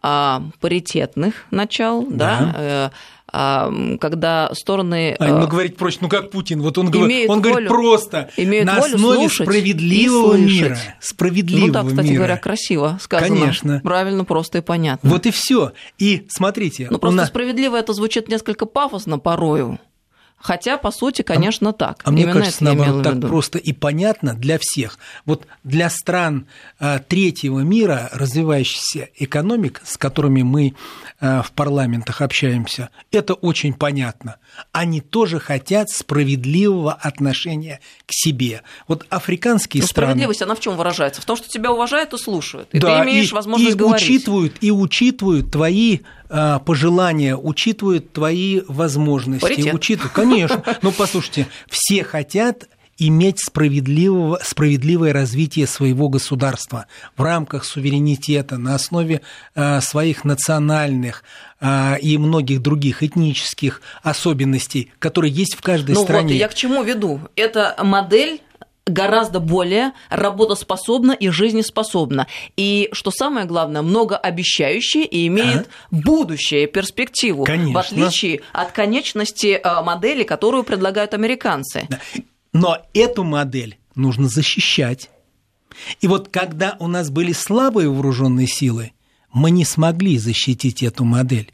а, 0.00 0.42
паритетных 0.60 1.46
начал, 1.50 2.06
да, 2.06 2.38
да 2.40 2.54
э, 2.56 2.90
когда 3.30 4.50
стороны... 4.54 5.16
А, 5.18 5.26
ну, 5.26 5.46
говорить 5.46 5.76
проще, 5.76 5.98
ну 6.00 6.08
как 6.08 6.30
Путин, 6.30 6.62
вот 6.62 6.78
он, 6.78 6.90
говорит, 6.90 7.28
он 7.28 7.40
волю, 7.40 7.50
говорит 7.50 7.68
просто 7.68 8.30
на 8.36 8.76
основе 8.78 9.28
справедливого 9.28 10.34
мира. 10.34 10.78
Справедливого 11.00 11.66
ну 11.66 11.72
да, 11.72 11.84
кстати 11.84 12.06
мира. 12.06 12.16
говоря, 12.16 12.36
красиво 12.38 12.98
сказано. 13.00 13.36
Конечно. 13.36 13.80
Правильно, 13.84 14.24
просто 14.24 14.58
и 14.58 14.60
понятно. 14.62 15.10
Вот 15.10 15.26
и 15.26 15.30
все. 15.30 15.72
И 15.98 16.26
смотрите... 16.30 16.88
Ну 16.90 16.98
просто 16.98 17.18
нас... 17.18 17.28
справедливо 17.28 17.76
это 17.76 17.92
звучит 17.92 18.28
несколько 18.28 18.66
пафосно 18.66 19.18
порою. 19.18 19.78
Хотя, 20.40 20.78
по 20.78 20.92
сути, 20.92 21.22
конечно, 21.22 21.72
так. 21.72 22.02
А 22.04 22.10
Именно 22.10 22.24
мне 22.24 22.32
кажется, 22.32 22.64
наоборот, 22.64 23.02
так 23.02 23.20
просто 23.20 23.58
и 23.58 23.72
понятно 23.72 24.34
для 24.34 24.58
всех. 24.60 24.98
Вот 25.24 25.46
для 25.64 25.90
стран 25.90 26.46
а, 26.78 27.00
третьего 27.00 27.60
мира, 27.60 28.08
развивающихся 28.12 29.08
экономик, 29.16 29.80
с 29.84 29.96
которыми 29.96 30.42
мы 30.42 30.74
а, 31.20 31.42
в 31.42 31.50
парламентах 31.52 32.20
общаемся, 32.20 32.90
это 33.10 33.34
очень 33.34 33.74
понятно. 33.74 34.36
Они 34.70 35.00
тоже 35.00 35.40
хотят 35.40 35.90
справедливого 35.90 36.92
отношения 36.92 37.80
к 38.06 38.12
себе. 38.12 38.62
Вот 38.86 39.06
африканские 39.10 39.82
Но 39.82 39.88
страны... 39.88 40.10
Справедливость, 40.12 40.42
она 40.42 40.54
в 40.54 40.60
чем 40.60 40.76
выражается? 40.76 41.20
В 41.20 41.24
том, 41.24 41.36
что 41.36 41.48
тебя 41.48 41.72
уважают 41.72 42.14
и 42.14 42.18
слушают. 42.18 42.68
И 42.72 42.78
да, 42.78 42.98
ты 42.98 43.04
имеешь 43.04 43.32
и, 43.32 43.34
возможность 43.34 43.74
и 43.74 43.78
говорить. 43.78 44.08
Учитывают, 44.08 44.56
и 44.60 44.70
учитывают 44.70 45.50
твои 45.50 46.00
а, 46.27 46.27
пожелания, 46.28 47.36
учитывают 47.36 48.12
твои 48.12 48.60
возможности. 48.68 49.42
Паритет. 49.42 49.74
Учитывают, 49.74 50.12
конечно. 50.12 50.62
Ну, 50.82 50.92
послушайте, 50.92 51.46
все 51.68 52.04
хотят 52.04 52.68
иметь 52.98 53.38
справедливого, 53.40 54.40
справедливое 54.42 55.12
развитие 55.12 55.66
своего 55.66 56.08
государства 56.08 56.86
в 57.16 57.22
рамках 57.22 57.64
суверенитета, 57.64 58.58
на 58.58 58.74
основе 58.74 59.22
э, 59.54 59.80
своих 59.80 60.24
национальных 60.24 61.22
э, 61.60 61.98
и 62.00 62.18
многих 62.18 62.60
других 62.60 63.02
этнических 63.02 63.80
особенностей, 64.02 64.92
которые 64.98 65.32
есть 65.32 65.54
в 65.54 65.62
каждой 65.62 65.94
ну 65.94 66.02
стране. 66.02 66.34
Вот, 66.34 66.40
я 66.40 66.48
к 66.48 66.54
чему 66.54 66.82
веду? 66.82 67.20
Это 67.36 67.76
модель 67.82 68.40
гораздо 68.88 69.40
более 69.40 69.92
работоспособна 70.10 71.12
и 71.12 71.28
жизнеспособна. 71.28 72.26
И, 72.56 72.88
что 72.92 73.10
самое 73.10 73.46
главное, 73.46 73.82
многообещающая 73.82 75.04
и 75.04 75.26
имеет 75.26 75.66
а? 75.66 75.68
будущее, 75.90 76.66
перспективу. 76.66 77.44
Конечно. 77.44 77.74
В 77.74 77.78
отличие 77.78 78.40
от 78.52 78.72
конечности 78.72 79.60
э, 79.62 79.82
модели, 79.82 80.24
которую 80.24 80.64
предлагают 80.64 81.14
американцы. 81.14 81.86
Да. 81.88 82.00
Но 82.52 82.78
эту 82.94 83.24
модель 83.24 83.78
нужно 83.94 84.28
защищать. 84.28 85.10
И 86.00 86.08
вот 86.08 86.28
когда 86.28 86.76
у 86.80 86.88
нас 86.88 87.10
были 87.10 87.32
слабые 87.32 87.88
вооруженные 87.88 88.46
силы, 88.46 88.92
мы 89.32 89.50
не 89.50 89.64
смогли 89.64 90.18
защитить 90.18 90.82
эту 90.82 91.04
модель. 91.04 91.52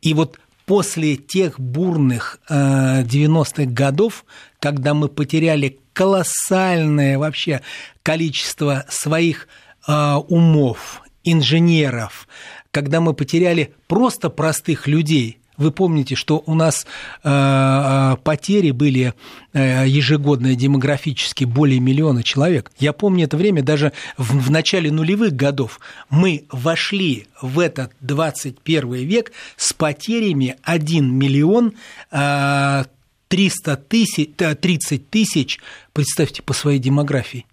И 0.00 0.14
вот 0.14 0.38
после 0.66 1.16
тех 1.16 1.58
бурных 1.58 2.38
90-х 2.48 3.62
э, 3.62 3.66
годов, 3.66 4.24
когда 4.60 4.94
мы 4.94 5.08
потеряли 5.08 5.80
колоссальное 6.00 7.18
вообще 7.18 7.60
количество 8.02 8.86
своих 8.88 9.48
э, 9.86 10.14
умов, 10.28 11.02
инженеров, 11.24 12.26
когда 12.70 13.02
мы 13.02 13.12
потеряли 13.12 13.74
просто 13.86 14.30
простых 14.30 14.86
людей, 14.86 15.40
вы 15.58 15.72
помните, 15.72 16.14
что 16.14 16.42
у 16.46 16.54
нас 16.54 16.86
э, 17.22 17.28
э, 17.28 18.16
потери 18.24 18.70
были 18.70 19.12
э, 19.52 19.84
ежегодные 19.86 20.56
демографически 20.56 21.44
более 21.44 21.80
миллиона 21.80 22.22
человек. 22.22 22.72
Я 22.78 22.94
помню 22.94 23.26
это 23.26 23.36
время 23.36 23.62
даже 23.62 23.92
в, 24.16 24.46
в 24.46 24.50
начале 24.50 24.90
нулевых 24.90 25.34
годов. 25.34 25.80
Мы 26.08 26.46
вошли 26.50 27.26
в 27.42 27.58
этот 27.58 27.92
21 28.00 28.94
век 29.06 29.32
с 29.58 29.74
потерями 29.74 30.56
1 30.62 31.14
миллион 31.14 31.74
300 33.30 33.76
тысяч, 33.76 34.30
30 34.36 35.08
тысяч, 35.08 35.60
представьте, 35.92 36.42
по 36.42 36.52
своей 36.52 36.80
демографии. 36.80 37.46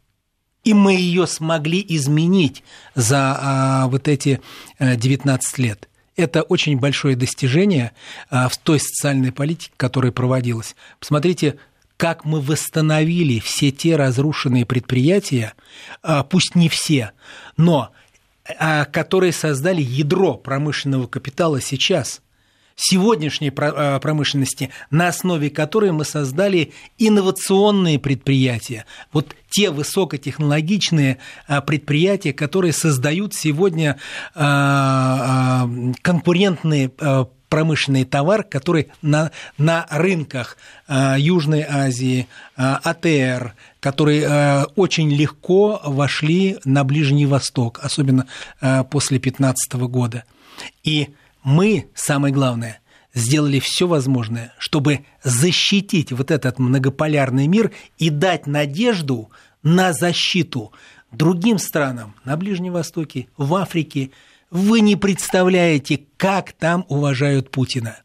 И 0.63 0.74
мы 0.74 0.96
ее 0.96 1.27
смогли 1.27 1.86
изменить 1.88 2.63
за 2.96 3.38
а, 3.39 3.88
вот 3.88 4.07
эти 4.07 4.41
19 4.79 5.57
лет. 5.60 5.88
Это 6.15 6.41
очень 6.41 6.79
большое 6.79 7.15
достижение 7.15 7.91
а, 8.31 8.50
в 8.50 8.57
той 8.57 8.79
социальной 8.79 9.31
политике, 9.31 9.72
которая 9.77 10.12
проводилась. 10.12 10.75
Посмотрите, 11.00 11.57
как 11.96 12.25
мы 12.25 12.41
восстановили 12.41 13.38
все 13.39 13.69
те 13.69 13.96
разрушенные 13.96 14.65
предприятия, 14.65 15.53
а, 16.01 16.24
пусть 16.24 16.55
не 16.55 16.69
все, 16.69 17.12
но 17.55 17.91
а, 18.57 18.86
которые 18.86 19.31
создали 19.31 19.84
ядро 19.84 20.34
промышленного 20.34 21.05
капитала 21.05 21.62
сейчас– 21.62 22.22
сегодняшней 22.77 23.51
а, 23.57 24.00
промышленности, 24.00 24.69
на 24.89 25.10
основе 25.10 25.50
которой 25.50 25.91
мы 25.91 26.05
создали 26.05 26.72
инновационные 26.98 28.00
предприятия. 28.00 28.86
Вот 29.12 29.36
те 29.50 29.72
высокотехнологичные 29.72 31.17
а, 31.48 31.62
предприятия, 31.62 32.31
которые 32.31 32.72
создают 32.72 33.34
сегодня 33.34 33.98
а, 34.36 35.67
конкурентные 36.01 36.91
промышленный 37.50 38.05
товар, 38.05 38.43
который 38.43 38.89
на, 39.01 39.31
на 39.57 39.88
рынках 39.89 40.57
э, 40.88 41.15
Южной 41.17 41.63
Азии, 41.63 42.27
э, 42.57 42.62
АТР, 42.62 43.55
которые 43.79 44.24
э, 44.24 44.63
очень 44.75 45.10
легко 45.10 45.79
вошли 45.84 46.57
на 46.65 46.84
Ближний 46.84 47.25
Восток, 47.25 47.79
особенно 47.81 48.27
э, 48.60 48.84
после 48.84 49.17
2015 49.17 49.74
года. 49.89 50.24
И 50.84 51.10
мы, 51.47 51.87
самое 51.95 52.33
главное, 52.33 52.81
сделали 53.13 53.59
все 53.59 53.87
возможное, 53.87 54.53
чтобы 54.57 55.05
защитить 55.23 56.11
вот 56.11 56.29
этот 56.29 56.59
многополярный 56.59 57.47
мир 57.47 57.71
и 57.97 58.09
дать 58.09 58.47
надежду 58.47 59.31
на 59.63 59.93
защиту 59.93 60.73
другим 61.13 61.57
странам 61.57 62.15
на 62.25 62.35
Ближнем 62.35 62.73
Востоке, 62.73 63.29
в 63.37 63.55
Африке. 63.55 64.11
Вы 64.51 64.81
не 64.81 64.97
представляете, 64.97 66.01
как 66.17 66.51
там 66.51 66.85
уважают 66.89 67.49
Путина. 67.49 67.95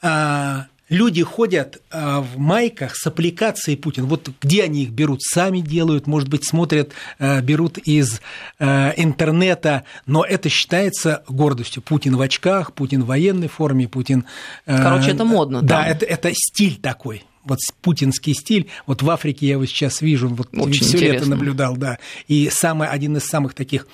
А, 0.00 0.68
люди 0.88 1.22
ходят 1.22 1.82
а, 1.90 2.20
в 2.20 2.38
майках 2.38 2.96
с 2.96 3.06
аппликацией 3.06 3.76
Путин. 3.76 4.06
Вот 4.06 4.30
где 4.40 4.64
они 4.64 4.84
их 4.84 4.90
берут? 4.90 5.22
Сами 5.22 5.60
делают, 5.60 6.06
может 6.06 6.28
быть, 6.28 6.46
смотрят, 6.46 6.92
а, 7.18 7.40
берут 7.40 7.78
из 7.78 8.20
а, 8.58 8.92
интернета, 8.96 9.84
но 10.06 10.24
это 10.24 10.48
считается 10.48 11.24
гордостью. 11.28 11.82
Путин 11.82 12.16
в 12.16 12.20
очках, 12.20 12.72
Путин 12.72 13.02
в 13.02 13.06
военной 13.06 13.48
форме, 13.48 13.88
Путин... 13.88 14.24
Короче, 14.64 15.10
это 15.10 15.24
модно. 15.24 15.62
Да, 15.62 15.86
это, 15.86 16.04
это 16.04 16.30
стиль 16.32 16.76
такой 16.76 17.24
вот 17.44 17.60
путинский 17.80 18.34
стиль. 18.34 18.66
Вот 18.86 19.02
в 19.02 19.10
Африке 19.10 19.46
я 19.46 19.52
его 19.52 19.66
сейчас 19.66 20.00
вижу, 20.00 20.28
вот 20.28 20.48
все 20.74 20.98
лето 20.98 21.28
наблюдал, 21.28 21.76
да. 21.76 21.98
И 22.26 22.50
самый, 22.50 22.88
один 22.88 23.16
из 23.16 23.24
самых 23.24 23.54
таких 23.54 23.86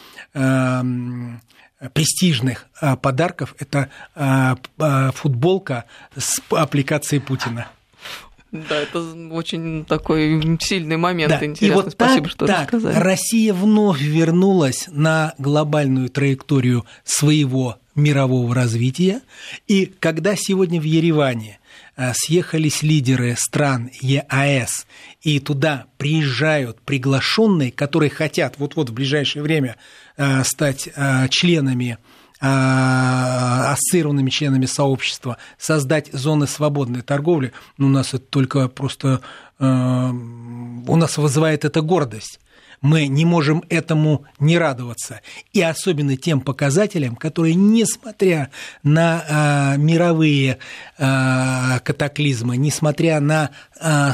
престижных 1.90 2.66
а, 2.80 2.96
подарков– 2.96 3.54
это 3.58 3.90
а, 4.14 4.56
а, 4.78 5.12
футболка 5.12 5.84
с 6.16 6.40
аппликацией 6.50 7.20
Путина. 7.20 7.68
Да, 8.52 8.76
это 8.76 9.00
очень 9.30 9.86
такой 9.86 10.58
сильный 10.60 10.98
момент, 10.98 11.30
да. 11.30 11.44
интересно. 11.44 11.64
И 11.64 11.70
вот 11.70 11.92
Спасибо, 11.92 12.24
так, 12.24 12.30
что 12.30 12.46
так, 12.46 12.60
рассказали. 12.72 12.98
Россия 12.98 13.54
вновь 13.54 14.00
вернулась 14.00 14.88
на 14.90 15.32
глобальную 15.38 16.10
траекторию 16.10 16.84
своего 17.02 17.78
мирового 17.94 18.54
развития. 18.54 19.20
И 19.66 19.86
когда 19.86 20.34
сегодня 20.36 20.80
в 20.80 20.84
Ереване 20.84 21.58
съехались 22.14 22.82
лидеры 22.82 23.36
стран 23.38 23.90
ЕАЭС, 24.00 24.86
и 25.20 25.40
туда 25.40 25.86
приезжают 25.98 26.80
приглашенные, 26.80 27.70
которые 27.70 28.08
хотят 28.08 28.54
вот-вот 28.58 28.90
в 28.90 28.94
ближайшее 28.94 29.42
время 29.42 29.76
Э, 30.16 30.44
стать 30.44 30.90
э, 30.94 31.28
членами 31.30 31.96
э, 32.40 32.46
ассоциированными 32.46 34.28
членами 34.28 34.66
сообщества, 34.66 35.38
создать 35.56 36.12
зоны 36.12 36.46
свободной 36.46 37.00
торговли, 37.00 37.52
ну, 37.78 37.86
у 37.86 37.90
нас 37.90 38.12
это 38.12 38.24
только 38.26 38.68
просто, 38.68 39.20
у 39.58 40.96
нас 40.96 41.16
вызывает 41.16 41.64
это 41.64 41.80
гордость. 41.80 42.40
Мы 42.82 43.06
не 43.06 43.24
можем 43.24 43.64
этому 43.70 44.26
не 44.38 44.58
радоваться. 44.58 45.20
И 45.52 45.62
особенно 45.62 46.16
тем 46.16 46.40
показателям, 46.42 47.16
которые, 47.16 47.54
несмотря 47.54 48.50
на 48.82 49.76
мировые 49.78 50.58
катаклизмы, 50.98 52.56
несмотря 52.58 53.20
на 53.20 53.50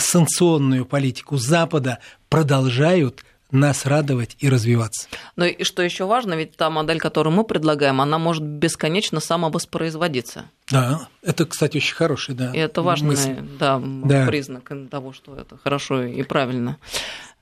санкционную 0.01 0.87
политику 0.87 1.37
Запада, 1.39 1.99
продолжают 2.29 3.25
нас 3.51 3.87
радовать 3.87 4.37
и 4.41 4.49
развиваться. 4.51 5.09
Ну 5.37 5.47
и 5.47 5.65
что 5.65 5.83
еще 5.83 6.05
важно, 6.05 6.35
ведь 6.35 6.55
та 6.59 6.69
модель, 6.69 7.01
которую 7.01 7.35
мы 7.35 7.45
предлагаем, 7.45 8.03
она 8.03 8.19
может 8.19 8.43
бесконечно 8.43 9.21
самовоспроизводиться. 9.21 10.45
Да, 10.71 11.09
это, 11.23 11.47
кстати, 11.47 11.79
очень 11.79 11.95
хороший, 11.95 12.35
да. 12.35 12.53
И 12.53 12.59
это 12.59 12.83
важный 12.83 13.17
да, 13.59 13.81
да. 13.83 14.27
признак 14.27 14.71
того, 14.91 15.15
что 15.15 15.35
это 15.35 15.57
хорошо 15.57 16.03
и 16.03 16.23
правильно. 16.25 16.77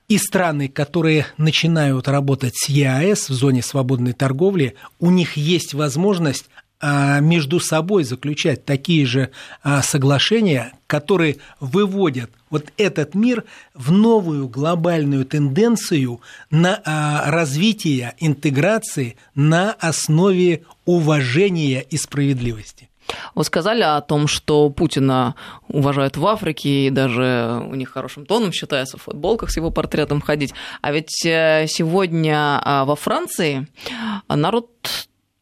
И 0.07 0.17
страны, 0.17 0.69
которые 0.69 1.25
начинают 1.37 2.07
работать 2.07 2.55
с 2.55 2.69
ЕАЭС 2.69 3.29
в 3.29 3.33
зоне 3.33 3.61
свободной 3.61 4.13
торговли, 4.13 4.75
у 4.99 5.09
них 5.11 5.35
есть 5.35 5.73
возможность 5.73 6.45
а, 6.79 7.19
между 7.19 7.59
собой 7.59 8.05
заключать 8.05 8.63
такие 8.63 9.05
же 9.05 9.31
а, 9.63 9.81
соглашения, 9.81 10.71
которые 10.87 11.37
выводят 11.59 12.31
вот 12.49 12.71
этот 12.77 13.15
мир 13.15 13.43
в 13.73 13.91
новую 13.91 14.47
глобальную 14.47 15.25
тенденцию 15.25 16.21
на 16.51 16.81
а, 16.85 17.29
развитие 17.29 18.15
интеграции 18.19 19.17
на 19.35 19.73
основе 19.73 20.63
уважения 20.85 21.81
и 21.81 21.97
справедливости. 21.97 22.89
Вы 23.35 23.43
сказали 23.43 23.81
о 23.81 24.01
том, 24.01 24.27
что 24.27 24.69
Путина 24.69 25.35
уважают 25.67 26.17
в 26.17 26.25
Африке, 26.27 26.87
и 26.87 26.89
даже 26.89 27.61
у 27.69 27.75
них 27.75 27.91
хорошим 27.91 28.25
тоном 28.25 28.51
считается 28.51 28.97
в 28.97 29.03
футболках 29.03 29.51
с 29.51 29.57
его 29.57 29.71
портретом 29.71 30.21
ходить. 30.21 30.53
А 30.81 30.91
ведь 30.91 31.25
э, 31.25 31.65
сегодня 31.67 32.61
во 32.85 32.95
Франции 32.95 33.67
народ 34.27 34.69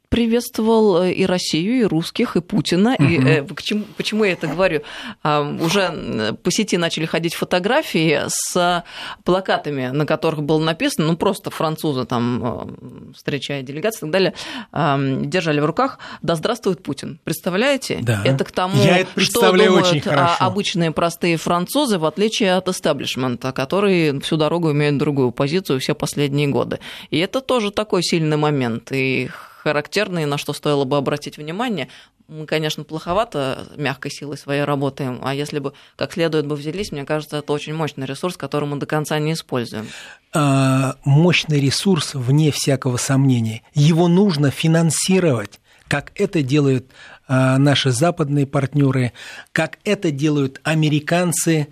приветствовал 0.09 1.03
э, 1.03 1.13
и 1.13 1.25
Россию, 1.25 1.79
и 1.81 1.83
русских, 1.83 2.35
и 2.35 2.41
Путина. 2.41 2.95
Угу. 2.97 3.03
И, 3.03 3.19
э, 3.19 3.43
почему, 3.43 3.85
почему 3.97 4.23
я 4.23 4.33
это 4.33 4.47
говорю? 4.47 4.81
А, 5.23 5.41
уже 5.41 6.35
по 6.43 6.51
сети 6.51 6.77
начали 6.77 7.05
ходить 7.05 7.33
фотографии 7.33 8.21
с 8.27 8.83
плакатами, 9.23 9.87
на 9.87 10.05
которых 10.05 10.43
было 10.43 10.63
написано, 10.63 11.07
ну 11.07 11.17
просто 11.17 11.49
французы 11.49 12.05
там, 12.05 12.41
э, 12.43 13.13
встречая 13.15 13.61
делегации 13.61 13.97
и 13.97 14.01
так 14.01 14.11
далее, 14.11 14.33
держали 14.71 15.59
в 15.59 15.65
руках 15.65 15.99
«Да 16.21 16.35
здравствует 16.35 16.83
Путин». 16.83 17.19
Представляете? 17.23 17.99
Да. 18.01 18.21
Это 18.23 18.43
к 18.43 18.51
тому, 18.51 18.81
я 18.83 18.99
это 18.99 19.19
что 19.19 19.51
думают 19.51 20.07
обычные 20.39 20.91
простые 20.91 21.37
французы, 21.37 21.97
в 21.97 22.05
отличие 22.05 22.55
от 22.55 22.67
эстаблишмента, 22.67 23.51
которые 23.51 24.19
всю 24.19 24.37
дорогу 24.37 24.71
имеют 24.71 24.97
другую 24.97 25.31
позицию 25.31 25.79
все 25.79 25.95
последние 25.95 26.47
годы. 26.47 26.79
И 27.09 27.17
это 27.17 27.41
тоже 27.41 27.71
такой 27.71 28.03
сильный 28.03 28.37
момент. 28.37 28.91
И 28.91 29.29
характерные, 29.65 30.27
на 30.27 30.37
что 30.37 30.53
стоило 30.53 30.85
бы 30.85 30.95
обратить 30.95 31.37
внимание. 31.37 31.87
Мы, 32.27 32.45
конечно, 32.45 32.83
плоховато 32.83 33.67
мягкой 33.77 34.11
силой 34.11 34.37
своей 34.37 34.63
работаем, 34.63 35.19
а 35.23 35.33
если 35.33 35.57
бы 35.57 35.73
как 35.95 36.13
следует 36.13 36.45
бы 36.45 36.55
взялись, 36.55 36.91
мне 36.91 37.03
кажется, 37.03 37.37
это 37.37 37.51
очень 37.51 37.73
мощный 37.73 38.05
ресурс, 38.05 38.37
который 38.37 38.69
мы 38.69 38.77
до 38.77 38.85
конца 38.85 39.17
не 39.17 39.33
используем. 39.33 39.87
А, 40.33 40.97
мощный 41.03 41.59
ресурс, 41.59 42.13
вне 42.13 42.51
всякого 42.51 42.97
сомнения. 42.97 43.63
Его 43.73 44.07
нужно 44.07 44.51
финансировать, 44.51 45.59
как 45.87 46.11
это 46.13 46.43
делают 46.43 46.85
а, 47.27 47.57
наши 47.57 47.89
западные 47.89 48.45
партнеры, 48.45 49.13
как 49.51 49.79
это 49.83 50.11
делают 50.11 50.61
американцы, 50.63 51.69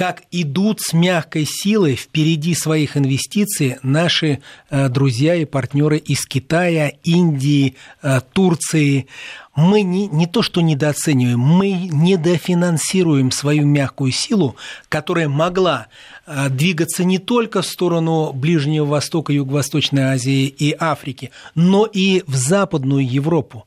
как 0.00 0.22
идут 0.30 0.80
с 0.80 0.94
мягкой 0.94 1.44
силой 1.46 1.94
впереди 1.94 2.54
своих 2.54 2.96
инвестиций 2.96 3.76
наши 3.82 4.40
э, 4.70 4.88
друзья 4.88 5.34
и 5.34 5.44
партнеры 5.44 5.98
из 5.98 6.24
Китая, 6.24 6.92
Индии, 7.04 7.76
э, 8.00 8.22
Турции. 8.32 9.08
Мы 9.54 9.82
не, 9.82 10.06
не 10.06 10.26
то 10.26 10.40
что 10.40 10.62
недооцениваем, 10.62 11.38
мы 11.38 11.72
недофинансируем 11.92 13.30
свою 13.30 13.66
мягкую 13.66 14.12
силу, 14.12 14.56
которая 14.88 15.28
могла 15.28 15.88
э, 16.26 16.48
двигаться 16.48 17.04
не 17.04 17.18
только 17.18 17.60
в 17.60 17.66
сторону 17.66 18.32
Ближнего 18.32 18.86
Востока, 18.86 19.34
Юго-Восточной 19.34 20.04
Азии 20.04 20.46
и 20.46 20.74
Африки, 20.80 21.30
но 21.54 21.84
и 21.84 22.24
в 22.26 22.36
Западную 22.36 23.06
Европу. 23.06 23.66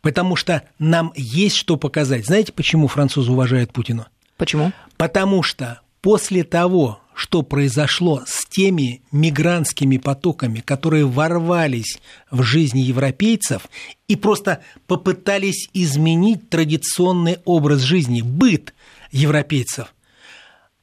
Потому 0.00 0.36
что 0.36 0.62
нам 0.78 1.12
есть 1.16 1.56
что 1.56 1.76
показать. 1.76 2.24
Знаете, 2.24 2.52
почему 2.52 2.86
французы 2.86 3.32
уважают 3.32 3.72
Путина? 3.72 4.06
Почему? 4.36 4.72
Потому 4.96 5.42
что 5.42 5.80
после 6.00 6.44
того, 6.44 7.00
что 7.14 7.42
произошло 7.42 8.22
с 8.26 8.46
теми 8.46 9.02
мигрантскими 9.10 9.96
потоками, 9.96 10.60
которые 10.60 11.06
ворвались 11.06 11.98
в 12.30 12.42
жизнь 12.42 12.78
европейцев 12.78 13.68
и 14.06 14.16
просто 14.16 14.62
попытались 14.86 15.68
изменить 15.72 16.50
традиционный 16.50 17.38
образ 17.44 17.80
жизни, 17.80 18.20
быт 18.20 18.74
европейцев, 19.10 19.94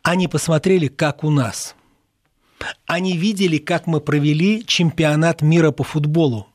они 0.02 0.28
посмотрели, 0.28 0.88
как 0.88 1.24
у 1.24 1.30
нас. 1.30 1.76
Они 2.86 3.16
видели, 3.16 3.58
как 3.58 3.88
мы 3.88 4.02
провели 4.02 4.64
чемпионат 4.66 5.42
мира 5.42 5.72
по 5.72 5.84
футболу. 5.84 6.48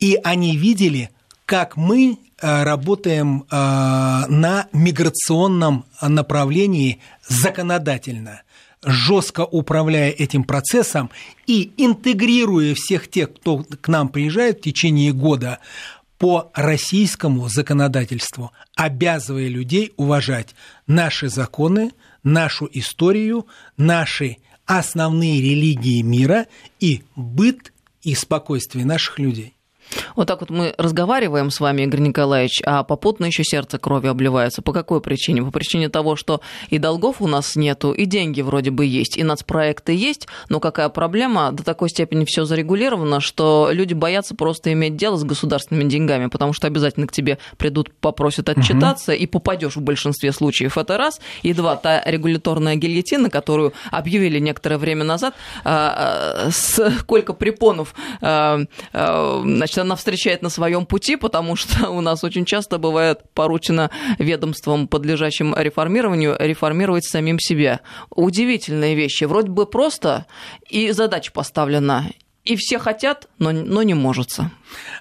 И 0.00 0.18
они 0.22 0.56
видели, 0.56 1.10
как 1.46 1.76
мы 1.76 2.18
работаем 2.40 3.42
э, 3.42 3.54
на 3.56 4.66
миграционном 4.72 5.84
направлении 6.00 7.00
законодательно, 7.26 8.42
жестко 8.84 9.44
управляя 9.44 10.10
этим 10.10 10.44
процессом 10.44 11.10
и 11.46 11.72
интегрируя 11.76 12.74
всех 12.74 13.08
тех, 13.08 13.34
кто 13.34 13.58
к 13.58 13.88
нам 13.88 14.08
приезжает 14.08 14.58
в 14.58 14.62
течение 14.62 15.12
года 15.12 15.58
по 16.18 16.50
российскому 16.54 17.48
законодательству, 17.48 18.52
обязывая 18.76 19.48
людей 19.48 19.92
уважать 19.96 20.54
наши 20.86 21.28
законы, 21.28 21.92
нашу 22.22 22.68
историю, 22.72 23.46
наши 23.76 24.38
основные 24.66 25.40
религии 25.40 26.02
мира 26.02 26.46
и 26.80 27.02
быт 27.16 27.72
и 28.02 28.14
спокойствие 28.14 28.84
наших 28.84 29.18
людей. 29.18 29.54
Вот 30.16 30.26
так 30.28 30.40
вот 30.40 30.50
мы 30.50 30.74
разговариваем 30.78 31.50
с 31.50 31.60
вами, 31.60 31.82
Игорь 31.82 32.00
Николаевич, 32.00 32.60
а 32.64 32.82
попутно 32.84 33.26
еще 33.26 33.44
сердце 33.44 33.78
кровью 33.78 34.10
обливается. 34.10 34.62
По 34.62 34.72
какой 34.72 35.00
причине? 35.00 35.42
По 35.42 35.50
причине 35.50 35.88
того, 35.88 36.16
что 36.16 36.40
и 36.70 36.78
долгов 36.78 37.20
у 37.20 37.26
нас 37.26 37.56
нету, 37.56 37.92
и 37.92 38.04
деньги 38.04 38.40
вроде 38.42 38.70
бы 38.70 38.84
есть, 38.84 39.16
и 39.16 39.24
нацпроекты 39.24 39.94
есть, 39.94 40.28
но 40.48 40.60
какая 40.60 40.88
проблема? 40.88 41.52
До 41.52 41.64
такой 41.64 41.88
степени 41.88 42.24
все 42.24 42.44
зарегулировано, 42.44 43.20
что 43.20 43.68
люди 43.72 43.94
боятся 43.94 44.34
просто 44.34 44.72
иметь 44.72 44.96
дело 44.96 45.16
с 45.16 45.24
государственными 45.24 45.88
деньгами, 45.88 46.26
потому 46.26 46.52
что 46.52 46.66
обязательно 46.66 47.06
к 47.06 47.12
тебе 47.12 47.38
придут, 47.56 47.92
попросят 48.00 48.48
отчитаться, 48.48 49.12
угу. 49.12 49.20
и 49.20 49.26
попадешь 49.26 49.76
в 49.76 49.80
большинстве 49.80 50.32
случаев. 50.32 50.78
Это 50.78 50.98
раз. 50.98 51.20
И 51.42 51.52
два, 51.52 51.76
та 51.76 52.02
регуляторная 52.04 52.76
гильотина, 52.76 53.30
которую 53.30 53.72
объявили 53.90 54.38
некоторое 54.38 54.78
время 54.78 55.04
назад, 55.04 55.34
а, 55.64 56.46
а, 56.46 56.50
сколько 56.50 57.32
препонов 57.32 57.94
а, 58.20 58.60
значит, 59.78 59.86
она 59.86 59.96
встречает 59.96 60.42
на 60.42 60.48
своем 60.48 60.86
пути, 60.86 61.16
потому 61.16 61.56
что 61.56 61.90
у 61.90 62.00
нас 62.00 62.24
очень 62.24 62.44
часто 62.44 62.78
бывает 62.78 63.20
поручено 63.34 63.90
ведомствам, 64.18 64.88
подлежащим 64.88 65.54
реформированию, 65.56 66.36
реформировать 66.38 67.04
самим 67.04 67.38
себя. 67.38 67.80
Удивительные 68.10 68.94
вещи. 68.94 69.24
Вроде 69.24 69.50
бы 69.50 69.66
просто, 69.66 70.26
и 70.68 70.92
задача 70.92 71.32
поставлена, 71.32 72.10
и 72.44 72.56
все 72.56 72.78
хотят, 72.78 73.28
но, 73.38 73.52
но 73.52 73.82
не 73.82 73.94
может. 73.94 74.30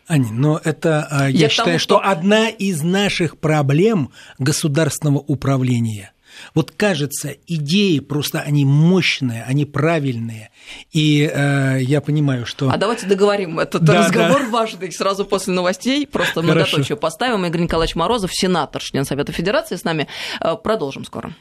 Аня, 0.07 0.27
но 0.31 0.59
это, 0.63 1.07
а, 1.09 1.29
я, 1.29 1.39
я 1.39 1.49
считаю, 1.49 1.67
тому, 1.67 1.79
что... 1.79 1.99
что 1.99 2.09
одна 2.09 2.49
из 2.49 2.83
наших 2.83 3.37
проблем 3.37 4.11
государственного 4.37 5.19
управления– 5.19 6.11
вот 6.53 6.71
кажется, 6.71 7.35
идеи 7.47 7.99
просто 7.99 8.41
они 8.41 8.65
мощные, 8.65 9.43
они 9.43 9.65
правильные. 9.65 10.51
И 10.91 11.29
э, 11.31 11.79
я 11.81 12.01
понимаю, 12.01 12.45
что... 12.45 12.69
А 12.69 12.77
давайте 12.77 13.05
договорим. 13.05 13.59
Этот 13.59 13.83
да, 13.83 14.05
разговор 14.05 14.41
да. 14.43 14.49
важный. 14.49 14.91
Сразу 14.91 15.25
после 15.25 15.53
новостей 15.53 16.07
просто 16.07 16.41
многоточие 16.41 16.97
поставим. 16.97 17.45
Игорь 17.45 17.61
Николаевич 17.61 17.95
Морозов, 17.95 18.31
сенатор, 18.33 18.81
член 18.81 19.05
Совета 19.05 19.31
Федерации 19.31 19.75
с 19.75 19.83
нами. 19.83 20.07
Э, 20.41 20.55
продолжим 20.55 21.05
скоро. 21.05 21.33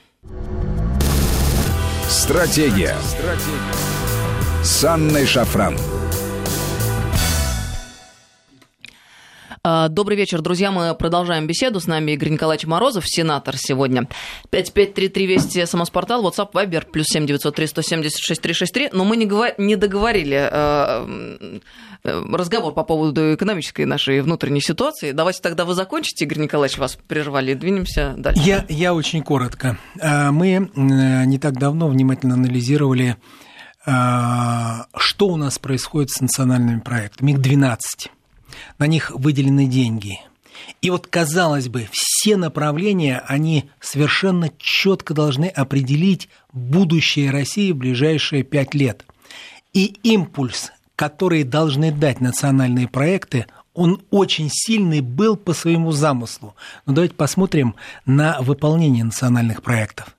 Стратегия. 2.09 2.97
Стратегия. 3.05 3.97
С 4.63 4.85
Анной 4.85 5.27
Шафран. 5.27 5.77
Добрый 9.89 10.17
вечер, 10.17 10.43
друзья. 10.43 10.71
Мы 10.71 10.95
продолжаем 10.95 11.47
беседу. 11.47 11.81
С 11.81 11.87
нами 11.87 12.13
Игорь 12.13 12.31
Николаевич 12.31 12.67
Морозов, 12.67 13.05
сенатор 13.07 13.57
сегодня. 13.57 14.09
5533 14.51 15.27
Вести, 15.27 15.67
СМС-портал, 15.67 16.25
WhatsApp, 16.25 16.53
Viber, 16.53 16.87
плюс 16.91 17.07
7903 17.09 17.67
176 17.67 18.41
363. 18.41 18.91
Но 18.93 19.05
мы 19.05 19.17
не, 19.17 19.27
говор... 19.27 19.55
не 19.59 19.77
договорили 19.77 20.49
э, 20.51 21.59
разговор 22.05 22.75
по 22.75 22.85
поводу 22.85 23.35
экономической 23.35 23.85
нашей 23.85 24.21
внутренней 24.21 24.61
ситуации. 24.61 25.13
Давайте 25.13 25.41
тогда 25.43 25.65
вы 25.65 25.75
закончите, 25.75 26.25
Игорь 26.25 26.39
Николаевич, 26.39 26.79
вас 26.79 26.97
прервали, 27.09 27.55
двинемся 27.55 28.15
дальше. 28.17 28.43
Я, 28.45 28.65
я 28.69 28.95
очень 28.95 29.23
коротко. 29.23 29.79
А, 30.01 30.31
мы 30.33 30.71
не 30.77 31.39
так 31.39 31.59
давно 31.59 31.89
внимательно 31.89 32.35
анализировали, 32.35 33.17
а, 33.85 34.87
что 34.97 35.29
у 35.29 35.37
нас 35.37 35.59
происходит 35.59 36.11
с 36.11 36.21
национальными 36.21 36.81
проектами. 36.81 37.33
Их 37.33 37.41
12 37.41 38.11
на 38.79 38.87
них 38.87 39.11
выделены 39.11 39.67
деньги. 39.67 40.21
И 40.83 40.91
вот, 40.91 41.07
казалось 41.07 41.69
бы, 41.69 41.89
все 41.93 42.37
направления, 42.37 43.23
они 43.27 43.71
совершенно 43.81 44.51
четко 44.59 45.15
должны 45.15 45.47
определить 45.47 46.29
будущее 46.53 47.31
России 47.31 47.73
в 47.73 47.77
ближайшие 47.77 48.43
пять 48.43 48.75
лет. 48.75 49.05
И 49.73 49.97
импульс, 50.03 50.73
который 50.95 51.43
должны 51.43 51.93
дать 51.93 52.21
национальные 52.21 52.89
проекты, 52.89 53.47
он 53.75 54.03
очень 54.11 54.49
сильный 54.51 55.01
был 55.01 55.37
по 55.37 55.53
своему 55.53 55.93
замыслу. 55.93 56.57
Но 56.87 56.95
давайте 56.95 57.15
посмотрим 57.15 57.75
на 58.07 58.41
выполнение 58.41 59.05
национальных 59.05 59.63
проектов. 59.63 60.17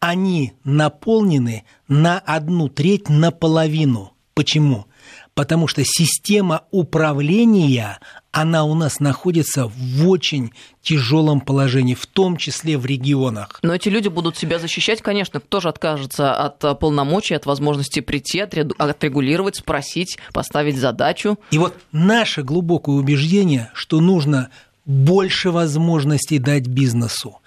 Они 0.00 0.54
наполнены 0.64 1.64
на 1.86 2.18
одну 2.18 2.68
треть 2.68 3.08
наполовину. 3.08 4.12
Почему? 4.32 4.86
Потому 5.34 5.66
что 5.66 5.82
система 5.84 6.62
управления, 6.70 7.98
она 8.32 8.64
у 8.64 8.74
нас 8.74 9.00
находится 9.00 9.66
в 9.66 10.08
очень 10.08 10.52
тяжелом 10.82 11.40
положении, 11.40 11.94
в 11.94 12.06
том 12.06 12.36
числе 12.36 12.78
в 12.78 12.86
регионах. 12.86 13.58
Но 13.62 13.74
эти 13.74 13.88
люди 13.88 14.08
будут 14.08 14.36
себя 14.36 14.58
защищать, 14.58 15.02
конечно, 15.02 15.40
кто 15.40 15.60
же 15.60 15.68
откажется 15.68 16.34
от 16.34 16.62
э, 16.64 16.74
полномочий, 16.74 17.34
от 17.34 17.46
возможности 17.46 18.00
прийти, 18.00 18.40
отрегулировать, 18.40 19.56
спросить, 19.56 20.18
поставить 20.32 20.76
задачу. 20.76 21.38
И 21.50 21.58
вот 21.58 21.76
наше 21.92 22.42
глубокое 22.42 22.96
убеждение, 22.96 23.70
что 23.74 24.00
нужно 24.00 24.50
больше 24.84 25.50
возможностей 25.50 26.38
дать 26.38 26.66
бизнесу, 26.66 27.40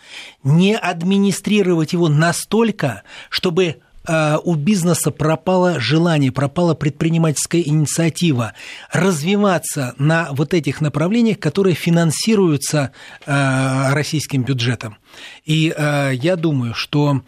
не 0.44 0.76
администрировать 0.76 1.94
его 1.94 2.10
настолько, 2.10 3.04
чтобы 3.30 3.82
у 4.08 4.56
бизнеса 4.56 5.12
пропало 5.12 5.80
желание, 5.80 6.32
пропала 6.32 6.76
предпринимательская 6.76 7.62
инициатива 7.62 8.54
развиваться 8.92 9.96
на 9.98 10.30
вот 10.32 10.54
этих 10.54 10.82
направлениях, 10.82 11.40
которые 11.40 11.76
финансируются 11.76 12.92
э, 13.26 13.94
российским 13.94 14.44
бюджетом. 14.44 14.98
И 15.46 15.74
э, 15.76 16.12
я 16.14 16.36
думаю, 16.36 16.74
что 16.74 17.22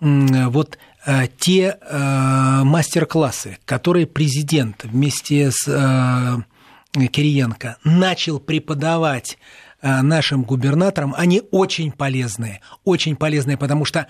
вот 0.00 0.78
те 1.38 1.78
мастер-классы, 2.64 3.58
которые 3.64 4.06
президент 4.06 4.84
вместе 4.84 5.50
с 5.50 5.64
Кириенко 6.92 7.76
начал 7.84 8.40
преподавать 8.40 9.38
нашим 9.82 10.42
губернаторам, 10.42 11.14
они 11.16 11.42
очень 11.50 11.92
полезные, 11.92 12.60
очень 12.84 13.16
полезные, 13.16 13.56
потому 13.56 13.84
что 13.84 14.06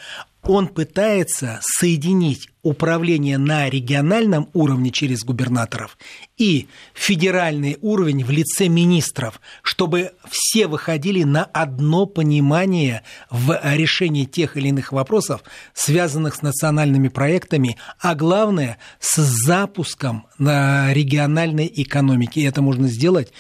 он 0.49 0.69
пытается 0.69 1.61
соединить 1.63 2.49
управление 2.63 3.39
на 3.39 3.69
региональном 3.69 4.49
уровне 4.53 4.91
через 4.91 5.25
губернаторов 5.25 5.99
и 6.37 6.69
федеральный 6.95 7.79
уровень 7.81 8.25
в 8.25 8.31
лице 8.31 8.69
министров, 8.69 9.41
чтобы 9.63 10.13
все 10.29 10.67
выходили 10.67 11.23
на 11.23 11.45
одно 11.45 12.07
понимание 12.07 13.03
в 13.31 13.59
решении 13.63 14.25
тех 14.25 14.57
или 14.57 14.69
иных 14.69 14.93
вопросов, 14.93 15.43
связанных 15.75 16.37
с 16.37 16.43
национальными 16.43 17.09
проектами, 17.09 17.77
а 18.01 18.15
главное 18.15 18.79
с 19.01 19.21
запуском 19.21 20.27
на 20.39 20.93
региональной 20.93 21.71
экономики. 21.75 22.41
И 22.41 22.45
это 22.45 22.63
можно 22.63 22.89
сделать 22.89 23.33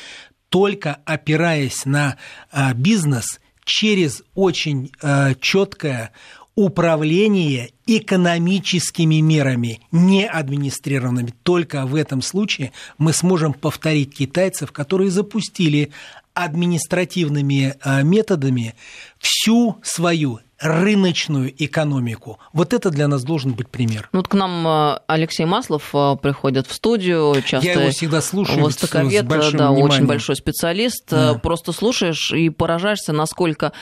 только 0.48 0.98
опираясь 1.04 1.84
на 1.84 2.16
а, 2.52 2.72
бизнес 2.72 3.40
через 3.64 4.22
очень 4.34 4.92
а, 5.02 5.34
четкое 5.34 6.12
управление 6.56 7.70
экономическими 7.86 9.20
мерами, 9.20 9.80
не 9.92 10.26
администрированными. 10.26 11.34
Только 11.44 11.86
в 11.86 11.94
этом 11.94 12.22
случае 12.22 12.72
мы 12.98 13.12
сможем 13.12 13.52
повторить 13.52 14.16
китайцев, 14.16 14.72
которые 14.72 15.10
запустили 15.10 15.92
административными 16.34 17.74
а, 17.80 18.02
методами 18.02 18.74
всю 19.18 19.78
свою 19.82 20.40
рыночную 20.58 21.52
экономику. 21.62 22.38
Вот 22.52 22.72
это 22.72 22.90
для 22.90 23.08
нас 23.08 23.24
должен 23.24 23.52
быть 23.52 23.68
пример. 23.68 24.08
Ну, 24.12 24.20
вот 24.20 24.28
к 24.28 24.34
нам 24.34 24.66
э, 24.66 24.98
Алексей 25.06 25.44
Маслов 25.44 25.90
э, 25.94 26.16
приходит 26.20 26.66
в 26.66 26.72
студию, 26.72 27.42
часто 27.44 27.66
Я 27.66 27.80
его 27.80 27.90
всегда 27.90 28.20
слушаю. 28.20 28.62
Востоковед, 28.62 29.26
да, 29.26 29.36
вниманием. 29.36 29.84
очень 29.84 30.06
большой 30.06 30.36
специалист. 30.36 31.04
Да. 31.10 31.34
Просто 31.34 31.72
слушаешь 31.72 32.32
и 32.32 32.48
поражаешься, 32.48 33.12
насколько 33.12 33.72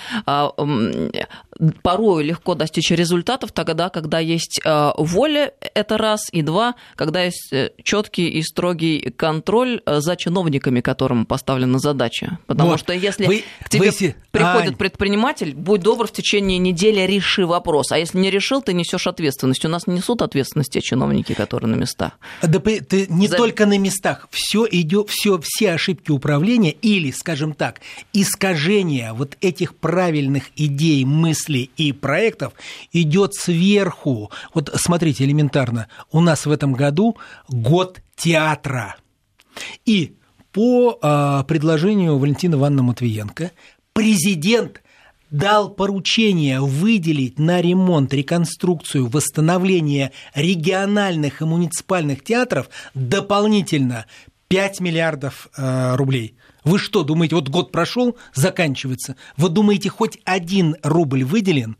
порою 1.82 2.24
легко 2.24 2.54
достичь 2.54 2.90
результатов 2.90 3.52
тогда, 3.52 3.88
когда 3.88 4.18
есть 4.18 4.60
воля, 4.64 5.52
это 5.60 5.98
раз, 5.98 6.28
и 6.32 6.42
два, 6.42 6.74
когда 6.96 7.22
есть 7.22 7.52
э, 7.52 7.70
четкий 7.82 8.28
и 8.28 8.42
строгий 8.42 9.12
контроль 9.16 9.80
за 9.86 10.16
чиновниками, 10.16 10.80
которым 10.80 11.26
поставлена 11.26 11.78
задача. 11.78 12.38
Потому 12.46 12.70
вот. 12.70 12.80
что 12.80 12.92
если 12.92 13.26
вы, 13.26 13.44
к 13.62 13.68
тебе 13.68 13.90
вы... 13.90 14.14
приходит 14.30 14.74
а... 14.74 14.76
предприниматель, 14.76 15.54
будь 15.54 15.80
добр 15.80 16.06
в 16.06 16.12
течение 16.12 16.58
неделе 16.64 17.06
реши 17.06 17.46
вопрос. 17.46 17.92
А 17.92 17.98
если 17.98 18.18
не 18.18 18.30
решил, 18.30 18.62
ты 18.62 18.72
несешь 18.72 19.06
ответственность. 19.06 19.64
У 19.64 19.68
нас 19.68 19.86
не 19.86 19.94
несут 19.94 20.22
ответственность 20.22 20.72
те 20.72 20.80
чиновники, 20.80 21.34
которые 21.34 21.70
на 21.70 21.76
местах. 21.76 22.12
Да 22.42 22.58
ты 22.58 23.06
не 23.08 23.28
За... 23.28 23.36
только 23.36 23.66
на 23.66 23.78
местах. 23.78 24.28
Все 24.30 24.66
идет, 24.70 25.08
все, 25.10 25.38
все 25.42 25.72
ошибки 25.72 26.10
управления 26.10 26.72
или, 26.72 27.10
скажем 27.12 27.54
так, 27.54 27.80
искажение 28.12 29.12
вот 29.12 29.36
этих 29.40 29.76
правильных 29.76 30.44
идей, 30.56 31.04
мыслей 31.04 31.70
и 31.76 31.92
проектов 31.92 32.54
идет 32.92 33.34
сверху. 33.34 34.30
Вот 34.52 34.70
смотрите, 34.74 35.24
элементарно. 35.24 35.88
У 36.10 36.20
нас 36.20 36.46
в 36.46 36.50
этом 36.50 36.72
году 36.72 37.16
год 37.48 38.00
театра. 38.16 38.96
И 39.84 40.14
по 40.52 40.98
э, 41.02 41.44
предложению 41.46 42.18
Валентина 42.18 42.54
Ивановны 42.54 42.82
Матвиенко 42.82 43.50
президент 43.92 44.82
дал 45.34 45.68
поручение 45.68 46.60
выделить 46.60 47.40
на 47.40 47.60
ремонт, 47.60 48.14
реконструкцию, 48.14 49.08
восстановление 49.08 50.12
региональных 50.32 51.42
и 51.42 51.44
муниципальных 51.44 52.22
театров 52.22 52.68
дополнительно 52.94 54.06
5 54.46 54.78
миллиардов 54.78 55.48
э, 55.56 55.96
рублей. 55.96 56.36
Вы 56.62 56.78
что, 56.78 57.02
думаете, 57.02 57.34
вот 57.34 57.48
год 57.48 57.72
прошел, 57.72 58.16
заканчивается, 58.32 59.16
вы 59.36 59.48
думаете, 59.48 59.90
хоть 59.90 60.20
один 60.24 60.76
рубль 60.84 61.24
выделен? 61.24 61.76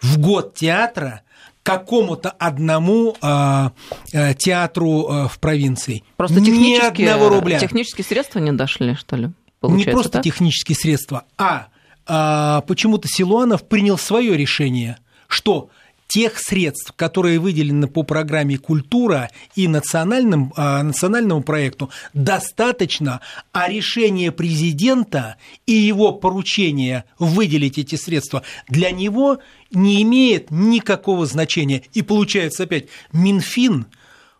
В 0.00 0.18
год 0.18 0.54
театра 0.54 1.22
какому-то 1.64 2.30
одному 2.30 3.16
э, 3.20 3.70
э, 4.12 4.34
театру 4.34 5.08
э, 5.08 5.28
в 5.28 5.40
провинции. 5.40 6.04
Просто 6.16 6.40
Ни 6.40 6.76
одного 6.78 7.30
рубля. 7.30 7.58
Технические 7.58 8.04
средства 8.04 8.38
не 8.38 8.52
дошли, 8.52 8.94
что 8.94 9.16
ли? 9.16 9.32
Не 9.62 9.84
просто 9.86 10.12
так? 10.12 10.22
технические 10.22 10.76
средства, 10.76 11.24
а 11.36 11.66
почему-то 12.06 13.08
Силуанов 13.08 13.66
принял 13.68 13.98
свое 13.98 14.36
решение, 14.36 14.98
что 15.28 15.70
тех 16.08 16.38
средств, 16.38 16.92
которые 16.94 17.38
выделены 17.38 17.88
по 17.88 18.02
программе 18.02 18.58
«Культура» 18.58 19.30
и 19.54 19.68
национальным, 19.68 20.52
э, 20.56 20.82
национальному 20.82 21.42
проекту, 21.42 21.90
достаточно, 22.14 23.20
а 23.52 23.68
решение 23.68 24.32
президента 24.32 25.36
и 25.66 25.72
его 25.72 26.12
поручение 26.12 27.04
выделить 27.18 27.78
эти 27.78 27.96
средства 27.96 28.42
для 28.68 28.90
него 28.90 29.38
не 29.72 30.02
имеет 30.02 30.50
никакого 30.50 31.26
значения. 31.26 31.82
И 31.92 32.02
получается 32.02 32.64
опять, 32.64 32.86
Минфин 33.12 33.86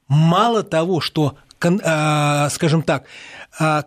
мало 0.08 0.62
того, 0.62 1.00
что 1.00 1.36
э, 1.60 2.48
скажем 2.50 2.82
так, 2.82 3.06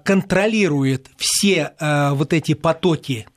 контролирует 0.03 1.11
все 1.17 1.73
вот 1.79 2.33
эти 2.33 2.55
потоки, 2.55 3.27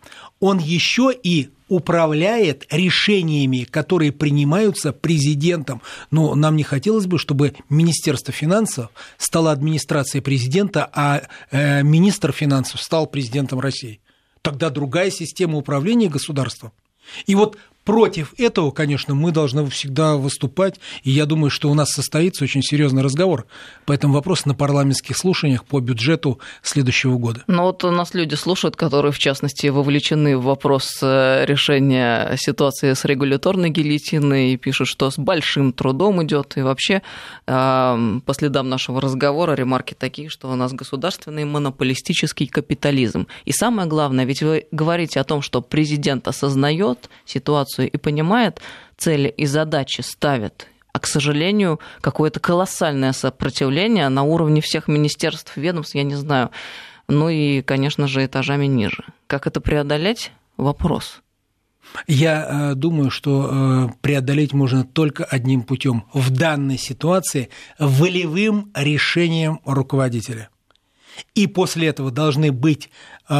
он 0.42 0.58
еще 0.58 1.12
и 1.22 1.50
управляет 1.68 2.66
решениями, 2.70 3.62
которые 3.62 4.10
принимаются 4.10 4.92
президентом. 4.92 5.80
Но 6.10 6.34
нам 6.34 6.56
не 6.56 6.64
хотелось 6.64 7.06
бы, 7.06 7.16
чтобы 7.16 7.54
Министерство 7.70 8.34
финансов 8.34 8.90
стало 9.18 9.52
администрацией 9.52 10.20
президента, 10.20 10.90
а 10.92 11.22
э, 11.52 11.84
министр 11.84 12.32
финансов 12.32 12.82
стал 12.82 13.06
президентом 13.06 13.60
России. 13.60 14.00
Тогда 14.42 14.68
другая 14.68 15.12
система 15.12 15.56
управления 15.58 16.08
государством. 16.08 16.72
И 17.26 17.36
вот 17.36 17.56
Против 17.84 18.34
этого, 18.38 18.70
конечно, 18.70 19.14
мы 19.14 19.32
должны 19.32 19.68
всегда 19.68 20.16
выступать, 20.16 20.78
и 21.02 21.10
я 21.10 21.26
думаю, 21.26 21.50
что 21.50 21.68
у 21.68 21.74
нас 21.74 21.90
состоится 21.90 22.44
очень 22.44 22.62
серьезный 22.62 23.02
разговор 23.02 23.46
по 23.86 23.92
этому 23.92 24.14
вопросу 24.14 24.44
на 24.46 24.54
парламентских 24.54 25.16
слушаниях 25.16 25.64
по 25.64 25.80
бюджету 25.80 26.38
следующего 26.62 27.18
года. 27.18 27.42
Ну 27.48 27.62
вот 27.62 27.82
у 27.82 27.90
нас 27.90 28.14
люди 28.14 28.36
слушают, 28.36 28.76
которые, 28.76 29.10
в 29.10 29.18
частности, 29.18 29.66
вовлечены 29.66 30.36
в 30.36 30.44
вопрос 30.44 30.98
э, 31.02 31.44
решения 31.44 32.36
ситуации 32.36 32.92
с 32.92 33.04
регуляторной 33.04 33.70
гильотиной 33.70 34.52
и 34.52 34.56
пишут, 34.56 34.86
что 34.86 35.10
с 35.10 35.18
большим 35.18 35.72
трудом 35.72 36.22
идет, 36.22 36.56
и 36.56 36.62
вообще 36.62 37.02
по 37.46 38.22
следам 38.30 38.68
нашего 38.68 39.00
разговора 39.00 39.54
ремарки 39.54 39.94
такие, 39.94 40.28
что 40.28 40.48
у 40.48 40.54
нас 40.54 40.72
государственный 40.72 41.44
монополистический 41.44 42.46
капитализм. 42.46 43.26
И 43.44 43.52
самое 43.52 43.88
главное, 43.88 44.24
ведь 44.24 44.42
вы 44.42 44.66
говорите 44.70 45.18
о 45.18 45.24
том, 45.24 45.42
что 45.42 45.62
президент 45.62 46.28
осознает 46.28 47.10
ситуацию 47.24 47.71
ситуацию 47.72 47.90
и 47.90 47.96
понимает 47.96 48.60
цели 48.96 49.28
и 49.28 49.46
задачи, 49.46 50.02
ставит. 50.02 50.66
А, 50.92 50.98
к 50.98 51.06
сожалению, 51.06 51.80
какое-то 52.00 52.40
колоссальное 52.40 53.12
сопротивление 53.12 54.08
на 54.08 54.22
уровне 54.22 54.60
всех 54.60 54.88
министерств, 54.88 55.56
ведомств, 55.56 55.94
я 55.94 56.04
не 56.04 56.16
знаю. 56.16 56.50
Ну 57.08 57.28
и, 57.28 57.62
конечно 57.62 58.06
же, 58.06 58.24
этажами 58.24 58.66
ниже. 58.66 59.04
Как 59.26 59.46
это 59.46 59.60
преодолеть? 59.60 60.32
Вопрос. 60.56 61.22
Я 62.06 62.46
э, 62.72 62.74
думаю, 62.74 63.10
что 63.10 63.50
э, 63.50 63.88
преодолеть 64.00 64.52
можно 64.54 64.84
только 64.84 65.24
одним 65.24 65.62
путем 65.62 66.04
в 66.14 66.30
данной 66.30 66.78
ситуации 66.78 67.48
волевым 67.78 68.70
решением 68.74 69.60
руководителя. 69.66 70.48
И 71.34 71.46
после 71.46 71.88
этого 71.88 72.10
должны 72.10 72.52
быть 72.52 72.88
э, 73.28 73.34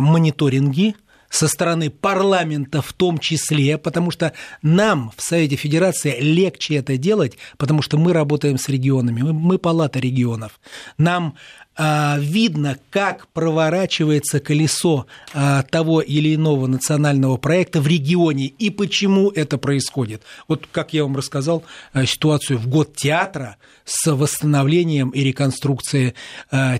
мониторинги, 0.00 0.94
со 1.28 1.48
стороны 1.48 1.90
парламента 1.90 2.82
в 2.82 2.92
том 2.92 3.18
числе, 3.18 3.78
потому 3.78 4.10
что 4.10 4.32
нам 4.62 5.12
в 5.16 5.22
Совете 5.22 5.56
Федерации 5.56 6.18
легче 6.20 6.76
это 6.76 6.96
делать, 6.96 7.38
потому 7.56 7.82
что 7.82 7.98
мы 7.98 8.12
работаем 8.12 8.58
с 8.58 8.68
регионами, 8.68 9.22
мы, 9.22 9.32
мы 9.32 9.58
палата 9.58 9.98
регионов. 9.98 10.60
Нам 10.96 11.36
видно, 11.78 12.78
как 12.90 13.28
проворачивается 13.28 14.40
колесо 14.40 15.06
а, 15.32 15.62
того 15.62 16.00
или 16.00 16.34
иного 16.34 16.66
национального 16.66 17.36
проекта 17.36 17.80
в 17.80 17.86
регионе 17.86 18.46
и 18.46 18.70
почему 18.70 19.30
это 19.30 19.58
происходит. 19.58 20.22
Вот 20.48 20.66
как 20.70 20.92
я 20.92 21.04
вам 21.04 21.16
рассказал 21.16 21.62
а, 21.92 22.04
ситуацию 22.04 22.58
в 22.58 22.66
год 22.66 22.96
театра 22.96 23.56
с 23.84 24.12
восстановлением 24.12 25.10
и 25.10 25.22
реконструкцией 25.22 26.14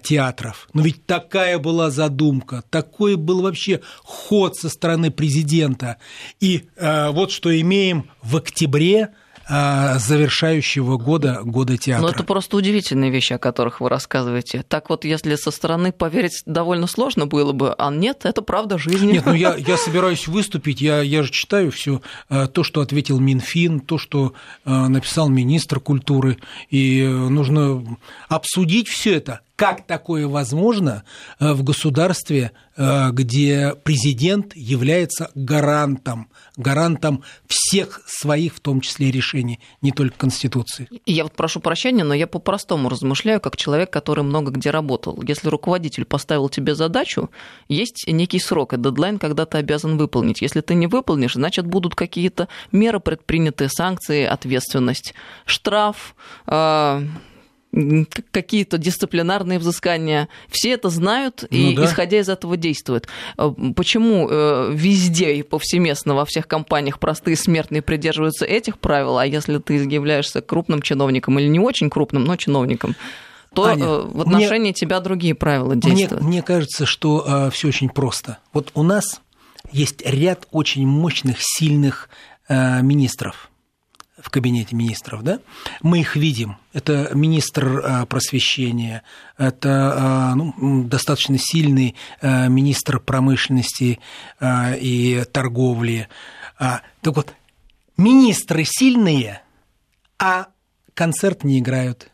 театров. 0.03 0.69
Но 0.75 0.83
ведь 0.83 1.07
такая 1.07 1.59
была 1.59 1.91
задумка, 1.91 2.63
такой 2.69 3.17
был 3.17 3.41
вообще 3.41 3.81
ход 4.03 4.57
со 4.57 4.69
стороны 4.69 5.11
президента. 5.11 5.97
И 6.39 6.65
вот 6.79 7.31
что 7.31 7.59
имеем 7.59 8.11
в 8.23 8.37
октябре 8.37 9.05
а, 9.05 9.11
завершающего 9.49 10.99
года, 10.99 11.41
года 11.43 11.77
театра. 11.77 12.03
Но 12.03 12.11
это 12.11 12.23
просто 12.23 12.57
удивительные 12.57 13.11
вещи, 13.11 13.33
о 13.33 13.39
которых 13.39 13.81
вы 13.81 13.89
рассказываете. 13.89 14.65
Так 14.69 14.91
вот, 14.91 15.05
если 15.05 15.37
со 15.37 15.51
стороны 15.51 15.93
поверить 15.93 16.43
довольно 16.45 16.87
сложно 16.87 17.27
было 17.27 17.53
бы, 17.53 17.75
а 17.79 17.91
нет, 17.91 18.25
это 18.25 18.43
правда 18.43 18.79
жизни. 18.79 19.13
Нет, 19.13 19.27
ну 19.27 19.35
я, 19.35 19.55
я 19.57 19.77
собираюсь 19.79 20.29
выступить, 20.29 20.81
я, 20.81 21.01
я 21.01 21.23
же 21.23 21.31
читаю 21.31 21.71
все 21.71 22.03
а, 22.29 22.47
то, 22.47 22.63
что 22.63 22.81
ответил 22.81 23.19
Минфин, 23.21 23.81
то, 23.81 23.99
что 23.99 24.35
а, 24.65 24.89
написал 24.89 25.29
министр 25.29 25.81
культуры, 25.81 26.39
и 26.71 27.03
нужно 27.03 27.85
обсудить 28.29 28.89
все 28.89 29.15
это 29.15 29.41
как 29.59 29.89
такое 29.89 30.29
возможно 30.29 31.03
э, 31.41 31.53
в 31.53 31.65
государстве, 31.65 32.53
э, 32.77 33.11
где 33.11 33.75
президент 33.83 34.55
является 34.55 35.33
гарантом, 35.35 36.29
гарантом 36.57 37.25
всех 37.49 38.01
своих, 38.07 38.55
в 38.55 38.61
том 38.61 38.81
числе, 38.81 39.11
решений, 39.11 39.59
не 39.83 39.91
только 39.91 40.17
Конституции. 40.17 40.89
Я 41.07 41.25
вот 41.25 41.33
прошу 41.33 41.59
прощения, 41.59 42.05
но 42.05 42.15
я 42.15 42.29
по-простому 42.29 42.89
размышляю, 42.89 43.41
как 43.41 43.57
человек, 43.57 43.91
который 43.91 44.23
много 44.23 44.53
где 44.53 44.71
работал. 44.71 45.21
Если 45.27 45.49
руководитель 45.49 46.05
поставил 46.05 46.49
тебе 46.49 46.77
задачу, 46.77 47.29
есть 47.69 48.05
некий 48.07 48.39
срок 48.39 48.75
и 48.75 48.77
дедлайн, 48.77 49.19
когда 49.19 49.45
ты 49.45 49.59
обязан 49.59 49.99
выполнить. 49.99 50.41
Если 50.41 50.61
ты 50.61 50.75
не 50.75 50.87
выполнишь, 50.87 51.35
значит, 51.35 51.67
будут 51.67 51.97
какие-то 51.97 52.47
меры 52.71 53.01
предпринятые, 53.01 53.71
санкции, 53.71 54.25
ответственность, 54.25 55.15
штраф, 55.47 56.15
э, 56.47 57.03
какие-то 58.31 58.79
дисциплинарные 58.79 59.59
взыскания. 59.59 60.29
Все 60.49 60.71
это 60.71 60.89
знают 60.89 61.45
и, 61.51 61.71
ну, 61.71 61.75
да. 61.75 61.85
исходя 61.85 62.19
из 62.19 62.29
этого, 62.29 62.57
действуют. 62.57 63.09
Э, 63.37 63.53
почему 63.77 64.29
э, 64.29 64.71
везде 64.73 65.35
и 65.35 65.43
повсеместно 65.43 66.15
во 66.15 66.25
всех 66.25 66.49
компаниях 66.49 66.99
простые 66.99 67.37
смертные 67.37 67.83
придерживаются 67.83 68.47
этих 68.47 68.79
правил, 68.79 69.19
а 69.19 69.27
если 69.27 69.59
ты 69.59 69.75
являешься 69.75 70.41
крупным 70.41 70.83
чиновником 70.83 71.39
или 71.39 71.49
не 71.49 71.61
очень 71.61 71.91
крупным, 71.91 72.25
но 72.25 72.37
чиновником, 72.37 72.97
то 73.55 73.65
Аня, 73.65 73.85
э, 73.85 74.03
в 74.07 74.21
отношении 74.21 74.59
мне, 74.59 74.73
тебя 74.73 75.01
другие 75.01 75.35
правила 75.35 75.77
действуют. 75.77 76.23
Мне, 76.23 76.29
мне 76.29 76.43
кажется, 76.43 76.87
что 76.87 77.25
э, 77.27 77.51
все 77.51 77.69
очень 77.69 77.89
просто. 77.89 78.39
Вот 78.53 78.71
у 78.75 78.83
нас 78.83 79.21
есть 79.73 80.03
ряд 80.05 80.47
очень 80.51 80.87
мощных, 80.87 81.37
сильных 81.41 82.09
э, 82.49 82.83
министров 82.83 83.51
в 84.21 84.31
кабинете 84.31 84.75
министров, 84.75 85.23
да, 85.23 85.41
мы 85.83 86.01
их 86.01 86.17
видим. 86.17 86.57
Это 86.73 87.11
министр 87.15 87.83
а, 87.85 88.07
просвещения, 88.07 89.03
это 89.37 89.95
а, 89.97 90.35
ну, 90.35 90.85
достаточно 90.85 91.39
сильный 91.39 91.95
а, 92.21 92.49
министр 92.49 93.01
промышленности 93.01 94.01
и 94.41 95.25
торговли. 95.33 96.09
Так 96.59 97.17
вот, 97.17 97.35
министры 97.97 98.65
сильные, 98.65 99.43
а 100.19 100.49
концерт 100.95 101.45
не 101.45 101.61
играют. 101.61 102.11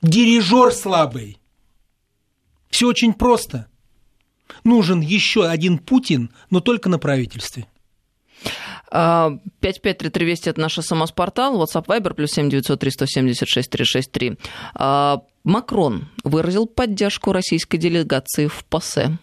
Дирижер 0.00 0.72
слабый. 0.72 1.38
Все 2.68 2.88
очень 2.88 3.12
просто. 3.12 3.68
Нужен 4.64 5.00
еще 5.00 5.46
один 5.46 5.78
Путин, 5.78 6.32
но 6.50 6.60
только 6.60 6.88
на 6.88 6.98
правительстве. 6.98 7.66
5533 8.92 10.26
Вести– 10.26 10.50
это 10.50 10.60
наш 10.60 10.74
СМС-портал, 10.74 11.62
WhatsApp 11.62 11.86
Viber, 11.86 12.14
плюс 12.14 12.30
7903 12.32 12.90
176 12.90 13.70
363. 13.70 14.36
Макрон 15.44 16.08
выразил 16.24 16.66
поддержку 16.66 17.32
российской 17.32 17.78
делегации 17.78 18.46
в 18.48 18.64
ПАСЕ. 18.66 19.18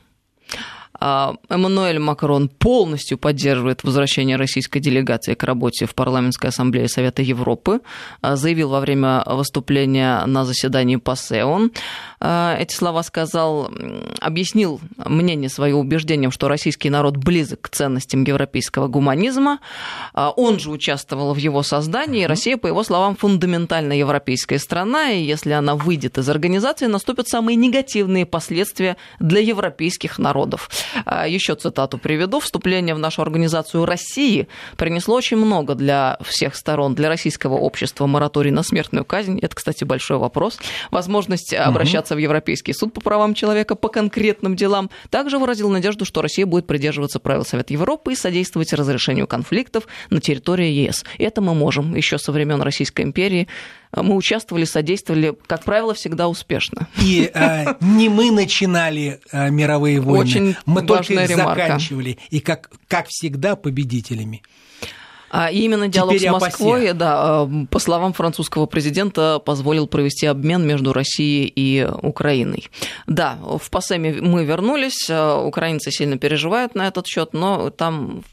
А, 0.99 1.35
Эммануэль 1.49 1.99
Макрон 1.99 2.49
полностью 2.49 3.17
поддерживает 3.17 3.83
возвращение 3.83 4.35
российской 4.35 4.79
делегации 4.79 5.33
к 5.33 5.43
работе 5.43 5.85
в 5.85 5.95
Парламентской 5.95 6.47
ассамблее 6.47 6.89
Совета 6.89 7.21
Европы, 7.21 7.81
а, 8.21 8.35
заявил 8.35 8.69
во 8.69 8.79
время 8.79 9.23
выступления 9.25 10.25
на 10.25 10.45
заседании 10.45 10.97
ПАСЕ. 10.97 11.45
Он 11.45 11.71
а, 12.19 12.57
эти 12.59 12.73
слова 12.73 13.03
сказал, 13.03 13.71
объяснил 14.19 14.81
мнение 14.97 15.49
свое 15.49 15.75
убеждением, 15.75 16.31
что 16.31 16.47
российский 16.47 16.89
народ 16.89 17.17
близок 17.17 17.61
к 17.61 17.69
ценностям 17.69 18.23
европейского 18.23 18.87
гуманизма. 18.87 19.59
Он 20.13 20.59
же 20.59 20.71
участвовал 20.71 21.33
в 21.33 21.37
его 21.37 21.63
создании. 21.63 22.25
Россия, 22.25 22.57
по 22.57 22.67
его 22.67 22.83
словам, 22.83 23.15
фундаментально 23.15 23.93
европейская 23.93 24.59
страна, 24.59 25.11
и 25.11 25.23
если 25.23 25.51
она 25.51 25.75
выйдет 25.75 26.17
из 26.17 26.27
организации, 26.29 26.87
наступят 26.87 27.27
самые 27.27 27.55
негативные 27.55 28.25
последствия 28.25 28.97
для 29.19 29.39
европейских 29.39 30.19
народов. 30.19 30.69
А, 31.05 31.27
Еще 31.27 31.55
цитату 31.55 31.97
приведу. 31.97 32.39
Вступление 32.39 32.95
в 32.95 32.99
нашу 32.99 33.21
организацию 33.21 33.85
России 33.85 34.47
принесло 34.77 35.15
очень 35.15 35.37
много 35.37 35.75
для 35.75 36.17
всех 36.21 36.55
сторон, 36.55 36.95
для 36.95 37.09
российского 37.09 37.55
общества 37.55 38.07
мораторий 38.07 38.51
на 38.51 38.63
смертную 38.63 39.05
казнь. 39.05 39.39
Это, 39.41 39.55
кстати, 39.55 39.83
большой 39.83 40.17
вопрос. 40.17 40.57
Возможность 40.91 41.53
обращаться 41.53 42.15
в 42.15 42.17
Европейский 42.17 42.73
суд 42.73 42.93
по 42.93 43.01
правам 43.01 43.33
человека 43.33 43.75
по 43.75 43.89
конкретным 43.89 44.55
делам. 44.55 44.89
Также 45.09 45.37
выразил 45.37 45.69
надежду, 45.69 46.05
что 46.05 46.21
Россия 46.21 46.45
будет 46.45 46.67
придерживаться 46.67 47.19
правил 47.19 47.45
Совета 47.45 47.73
Европы 47.73 48.13
и 48.13 48.15
содействовать 48.15 48.73
разрешению 48.73 49.27
конфликтов 49.27 49.87
на 50.09 50.21
территории 50.21 50.69
ЕС. 50.69 51.05
Это 51.17 51.41
мы 51.41 51.53
можем 51.53 51.95
еще 51.95 52.17
со 52.17 52.31
времен 52.31 52.61
Российской 52.61 53.01
империи 53.01 53.47
мы 53.95 54.15
участвовали, 54.15 54.65
содействовали, 54.65 55.35
как 55.47 55.63
правило, 55.63 55.93
всегда 55.93 56.27
успешно. 56.27 56.87
И 57.01 57.29
э, 57.33 57.75
не 57.81 58.09
мы 58.09 58.31
начинали 58.31 59.19
э, 59.31 59.49
мировые 59.49 59.99
войны, 59.99 60.21
Очень 60.21 60.55
мы 60.65 60.81
только 60.83 61.13
их 61.13 61.29
ремарка. 61.29 61.63
заканчивали, 61.63 62.17
и 62.29 62.39
как, 62.39 62.69
как 62.87 63.07
всегда 63.09 63.55
победителями. 63.55 64.43
А 65.31 65.51
именно 65.51 65.87
диалог 65.87 66.15
Теперь 66.15 66.29
с 66.29 66.31
Москвой, 66.31 66.93
да, 66.93 67.47
по 67.69 67.79
словам 67.79 68.13
французского 68.13 68.65
президента, 68.65 69.39
позволил 69.39 69.87
провести 69.87 70.25
обмен 70.25 70.65
между 70.65 70.91
Россией 70.91 71.51
и 71.55 71.87
Украиной. 72.01 72.69
Да, 73.05 73.37
в 73.43 73.69
ПАСЕМе 73.69 74.21
мы 74.21 74.43
вернулись, 74.43 75.09
украинцы 75.09 75.91
сильно 75.91 76.17
переживают 76.17 76.73
на 76.73 76.87
этот 76.87 77.05
счет, 77.05 77.33
но 77.33 77.69
там 77.69 78.23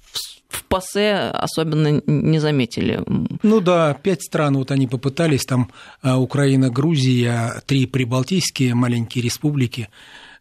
в 0.57 0.65
ПАСЕ 0.65 1.31
особенно 1.31 2.01
не 2.07 2.39
заметили. 2.39 3.03
Ну 3.43 3.61
да, 3.61 3.95
пять 3.95 4.23
стран 4.23 4.57
вот 4.57 4.71
они 4.71 4.87
попытались, 4.87 5.45
там 5.45 5.71
а, 6.03 6.19
Украина, 6.19 6.71
Грузия, 6.71 7.63
три 7.67 7.87
прибалтийские 7.87 8.75
маленькие 8.75 9.23
республики 9.23 9.91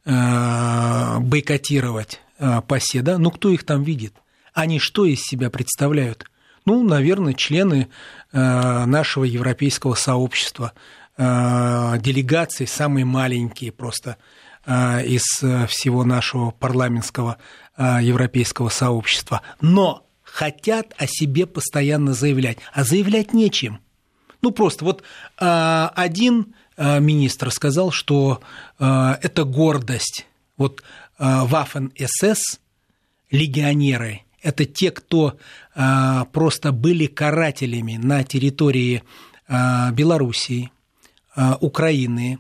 а, 0.06 1.20
бойкотировать 1.20 2.22
а, 2.40 2.62
ПАСЕ, 2.62 3.02
да, 3.02 3.18
ну 3.18 3.30
кто 3.30 3.50
их 3.50 3.66
там 3.66 3.84
видит? 3.84 4.14
Они 4.54 4.80
что 4.80 5.06
из 5.06 5.22
себя 5.22 5.50
представляют? 5.50 6.26
Ну, 6.66 6.82
наверное, 6.82 7.34
члены 7.34 7.90
нашего 8.32 9.24
европейского 9.24 9.94
сообщества, 9.94 10.72
делегации 11.16 12.66
самые 12.66 13.06
маленькие 13.06 13.72
просто 13.72 14.18
из 14.66 15.22
всего 15.68 16.04
нашего 16.04 16.50
парламентского 16.50 17.38
европейского 17.78 18.70
сообщества. 18.70 19.42
Но 19.62 20.05
хотят 20.36 20.94
о 20.98 21.08
себе 21.08 21.46
постоянно 21.46 22.14
заявлять, 22.14 22.58
а 22.74 22.84
заявлять 22.84 23.34
нечем. 23.34 23.80
Ну 24.42 24.52
просто 24.52 24.84
вот 24.84 25.02
а, 25.38 25.94
один 25.96 26.56
а, 26.76 27.00
министр 27.00 27.52
сказал, 27.52 27.92
что 27.92 28.42
а, 28.78 29.18
это 29.22 29.46
гордость. 29.46 30.26
Вот 30.58 30.84
Вафен 31.18 31.94
СС, 31.98 32.60
легионеры, 33.32 34.24
это 34.42 34.66
те, 34.66 34.92
кто 34.92 35.38
просто 35.74 36.74
были 36.74 37.08
карателями 37.08 37.96
на 37.96 38.26
территории 38.26 39.04
Белоруссии, 39.48 40.72
Украины, 41.62 42.40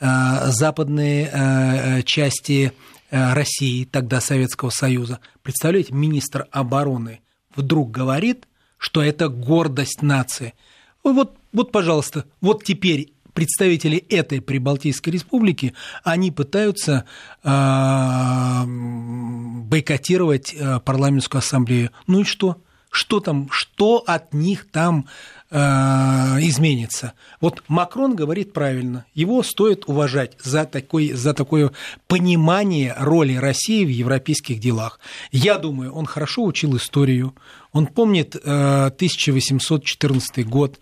западные 0.00 2.02
части 2.04 2.72
России, 3.10 3.84
тогда 3.84 4.22
Советского 4.22 4.70
Союза. 4.70 5.20
Представляете, 5.42 5.92
министр 5.92 6.46
обороны 6.50 7.20
вдруг 7.56 7.90
говорит, 7.90 8.46
что 8.78 9.02
это 9.02 9.28
гордость 9.28 10.02
нации. 10.02 10.54
Вот, 11.02 11.36
вот, 11.52 11.72
пожалуйста, 11.72 12.24
вот 12.40 12.64
теперь 12.64 13.12
представители 13.36 13.98
этой 13.98 14.40
Прибалтийской 14.40 15.12
республики, 15.12 15.74
они 16.02 16.30
пытаются 16.30 17.04
э, 17.44 18.64
бойкотировать 18.66 20.54
э, 20.54 20.80
парламентскую 20.80 21.40
ассамблею. 21.40 21.90
Ну 22.06 22.20
и 22.20 22.24
что? 22.24 22.62
Что 22.90 23.20
там, 23.20 23.48
что 23.50 24.02
от 24.06 24.32
них 24.32 24.70
там 24.70 25.06
изменится? 25.50 27.12
Вот 27.40 27.62
Макрон 27.68 28.14
говорит 28.14 28.52
правильно, 28.52 29.06
его 29.14 29.42
стоит 29.42 29.84
уважать 29.86 30.36
за, 30.42 30.64
такой, 30.64 31.12
за 31.12 31.34
такое 31.34 31.70
понимание 32.08 32.94
роли 32.98 33.34
России 33.34 33.84
в 33.84 33.88
европейских 33.88 34.60
делах. 34.60 35.00
Я 35.30 35.58
думаю, 35.58 35.92
он 35.92 36.06
хорошо 36.06 36.44
учил 36.44 36.76
историю, 36.76 37.34
он 37.72 37.86
помнит 37.86 38.34
э, 38.36 38.38
1814 38.86 40.46
год, 40.46 40.80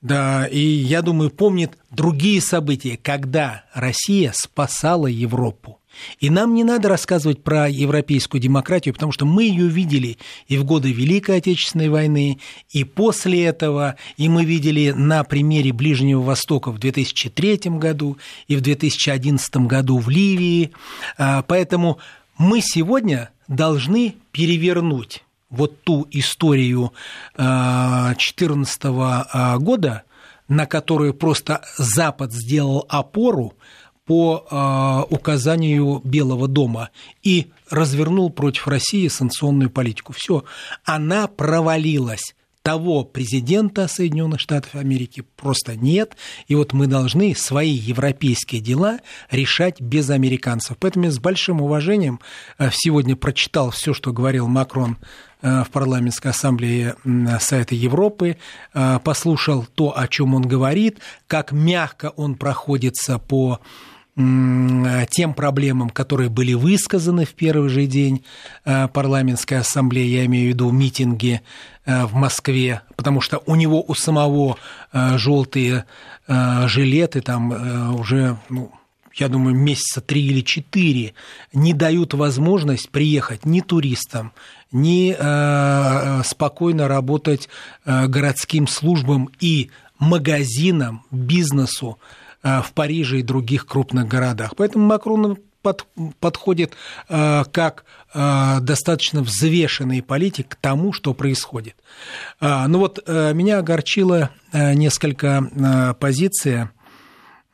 да, 0.00 0.46
и 0.46 0.60
я 0.60 1.02
думаю, 1.02 1.30
помнит 1.30 1.76
другие 1.90 2.40
события, 2.40 2.96
когда 2.96 3.64
Россия 3.74 4.32
спасала 4.34 5.08
Европу. 5.08 5.77
И 6.20 6.30
нам 6.30 6.54
не 6.54 6.64
надо 6.64 6.88
рассказывать 6.88 7.42
про 7.42 7.68
европейскую 7.68 8.40
демократию, 8.40 8.94
потому 8.94 9.12
что 9.12 9.26
мы 9.26 9.44
ее 9.44 9.68
видели 9.68 10.18
и 10.46 10.56
в 10.58 10.64
годы 10.64 10.92
Великой 10.92 11.38
Отечественной 11.38 11.88
войны, 11.88 12.38
и 12.70 12.84
после 12.84 13.44
этого, 13.44 13.96
и 14.16 14.28
мы 14.28 14.44
видели 14.44 14.90
на 14.90 15.24
примере 15.24 15.72
Ближнего 15.72 16.22
Востока 16.22 16.70
в 16.70 16.78
2003 16.78 17.78
году 17.78 18.18
и 18.46 18.56
в 18.56 18.60
2011 18.60 19.56
году 19.58 19.98
в 19.98 20.08
Ливии. 20.08 20.72
А, 21.16 21.42
поэтому 21.42 21.98
мы 22.36 22.60
сегодня 22.60 23.30
должны 23.48 24.14
перевернуть 24.32 25.24
вот 25.50 25.82
ту 25.82 26.06
историю 26.10 26.92
2014 27.36 28.80
а, 28.84 29.58
года, 29.58 30.02
на 30.48 30.66
которую 30.66 31.14
просто 31.14 31.62
Запад 31.76 32.32
сделал 32.32 32.86
опору 32.88 33.54
по 34.08 34.46
э, 34.50 35.14
указанию 35.14 36.00
Белого 36.02 36.48
дома 36.48 36.88
и 37.22 37.48
развернул 37.68 38.30
против 38.30 38.66
России 38.66 39.06
санкционную 39.06 39.68
политику. 39.68 40.14
Все, 40.14 40.44
она 40.84 41.26
провалилась 41.26 42.34
того 42.62 43.04
президента 43.04 43.86
Соединенных 43.86 44.40
Штатов 44.40 44.74
Америки 44.74 45.24
просто 45.36 45.76
нет. 45.76 46.16
И 46.46 46.54
вот 46.54 46.72
мы 46.72 46.86
должны 46.86 47.34
свои 47.34 47.70
европейские 47.70 48.62
дела 48.62 49.00
решать 49.30 49.78
без 49.80 50.08
американцев. 50.08 50.78
Поэтому 50.80 51.04
я 51.04 51.10
с 51.10 51.18
большим 51.18 51.60
уважением 51.60 52.18
э, 52.58 52.70
сегодня 52.72 53.14
прочитал 53.14 53.70
все, 53.70 53.92
что 53.92 54.14
говорил 54.14 54.48
Макрон 54.48 54.96
э, 55.42 55.64
в 55.64 55.70
парламентской 55.70 56.28
ассамблее 56.28 56.96
Совета 57.40 57.74
Европы, 57.74 58.38
э, 58.72 58.98
послушал 59.04 59.66
то, 59.74 59.98
о 59.98 60.08
чем 60.08 60.34
он 60.34 60.48
говорит, 60.48 60.98
как 61.26 61.52
мягко 61.52 62.14
он 62.16 62.36
проходится 62.36 63.18
по 63.18 63.60
тем 65.10 65.32
проблемам, 65.34 65.90
которые 65.90 66.28
были 66.28 66.52
высказаны 66.54 67.24
в 67.24 67.34
первый 67.34 67.68
же 67.68 67.86
день 67.86 68.24
парламентской 68.64 69.54
ассамблеи, 69.54 70.06
я 70.06 70.26
имею 70.26 70.46
в 70.46 70.48
виду 70.48 70.70
митинги 70.72 71.40
Э, 71.88 72.04
в 72.04 72.12
Москве, 72.12 72.82
потому 72.96 73.22
что 73.22 73.42
у 73.46 73.54
него 73.54 73.82
у 73.82 73.94
самого 73.94 74.58
э, 74.92 75.16
желтые 75.16 75.86
э, 76.26 76.68
жилеты 76.68 77.22
там 77.22 77.98
уже, 77.98 78.36
ну, 78.50 78.72
я 79.14 79.28
думаю, 79.28 79.56
месяца 79.56 80.02
три 80.02 80.26
или 80.26 80.42
четыре 80.42 81.14
не 81.54 81.72
дают 81.72 82.12
возможность 82.12 82.90
приехать 82.90 83.46
ни 83.46 83.62
туристам, 83.62 84.32
ни 84.70 85.12
спокойно 86.22 86.88
работать 86.88 87.48
городским 87.86 88.68
службам 88.68 89.30
и 89.40 89.70
магазинам, 89.98 91.04
бизнесу 91.10 91.98
в 92.42 92.72
Париже 92.74 93.18
и 93.18 93.22
других 93.22 93.66
крупных 93.66 94.06
городах. 94.06 94.54
Поэтому 94.56 94.86
Макрон 94.86 95.38
под, 95.62 95.86
подходит 96.20 96.74
э, 97.08 97.44
как 97.52 97.84
э, 98.14 98.58
достаточно 98.60 99.22
взвешенный 99.22 100.02
политик 100.02 100.48
к 100.48 100.54
тому, 100.56 100.92
что 100.92 101.14
происходит. 101.14 101.76
Э, 102.40 102.66
ну 102.66 102.78
вот 102.78 103.02
э, 103.04 103.32
меня 103.34 103.58
огорчила 103.58 104.30
э, 104.52 104.74
несколько 104.74 105.48
э, 105.50 105.94
позиция 105.94 106.70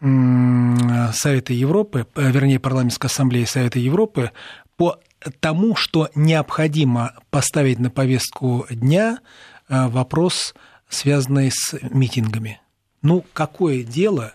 Совета 0.00 1.54
Европы, 1.54 2.06
э, 2.14 2.30
вернее, 2.30 2.60
парламентской 2.60 3.06
ассамблеи 3.06 3.44
Совета 3.44 3.78
Европы 3.78 4.32
по 4.76 5.00
тому, 5.40 5.76
что 5.76 6.10
необходимо 6.14 7.14
поставить 7.30 7.78
на 7.78 7.88
повестку 7.88 8.66
дня 8.68 9.20
вопрос, 9.68 10.54
связанный 10.90 11.50
с 11.50 11.74
митингами. 11.90 12.60
Ну, 13.00 13.24
какое 13.32 13.82
дело 13.82 14.34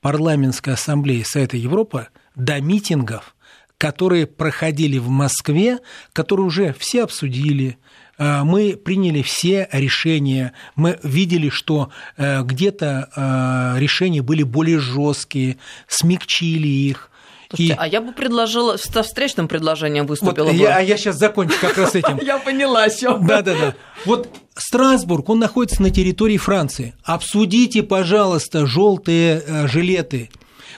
парламентской 0.00 0.74
ассамблеи 0.74 1.22
Совета 1.22 1.56
Европы 1.56 2.08
до 2.34 2.60
митингов, 2.60 3.34
которые 3.78 4.26
проходили 4.26 4.98
в 4.98 5.08
Москве, 5.08 5.78
которые 6.12 6.46
уже 6.46 6.72
все 6.78 7.04
обсудили, 7.04 7.78
Э, 8.20 8.42
мы 8.44 8.76
приняли 8.76 9.22
все 9.22 9.66
решения, 9.72 10.52
мы 10.76 11.00
видели, 11.02 11.48
что 11.48 11.90
э, 12.16 12.42
где-то 12.42 13.08
э, 13.16 13.80
решения 13.80 14.20
были 14.20 14.42
более 14.42 14.78
жесткие, 14.78 15.56
смягчили 15.88 16.68
их. 16.68 17.09
Слушайте, 17.50 17.74
и... 17.74 17.76
а 17.76 17.86
я 17.86 18.00
бы 18.00 18.12
предложила, 18.12 18.76
со 18.76 19.02
встречным 19.02 19.48
предложением 19.48 20.06
выступила 20.06 20.46
вот, 20.46 20.52
бы. 20.52 20.58
Я, 20.58 20.76
а 20.76 20.80
я 20.80 20.96
сейчас 20.96 21.16
закончу 21.16 21.54
как 21.60 21.76
раз 21.76 21.96
этим. 21.96 22.18
Я 22.22 22.38
поняла, 22.38 22.88
все. 22.88 23.18
Да-да-да. 23.18 23.74
Вот 24.04 24.28
Страсбург, 24.54 25.28
он 25.28 25.40
находится 25.40 25.82
на 25.82 25.90
территории 25.90 26.36
Франции. 26.36 26.94
Обсудите, 27.02 27.82
пожалуйста, 27.82 28.66
желтые 28.66 29.66
жилеты. 29.66 30.30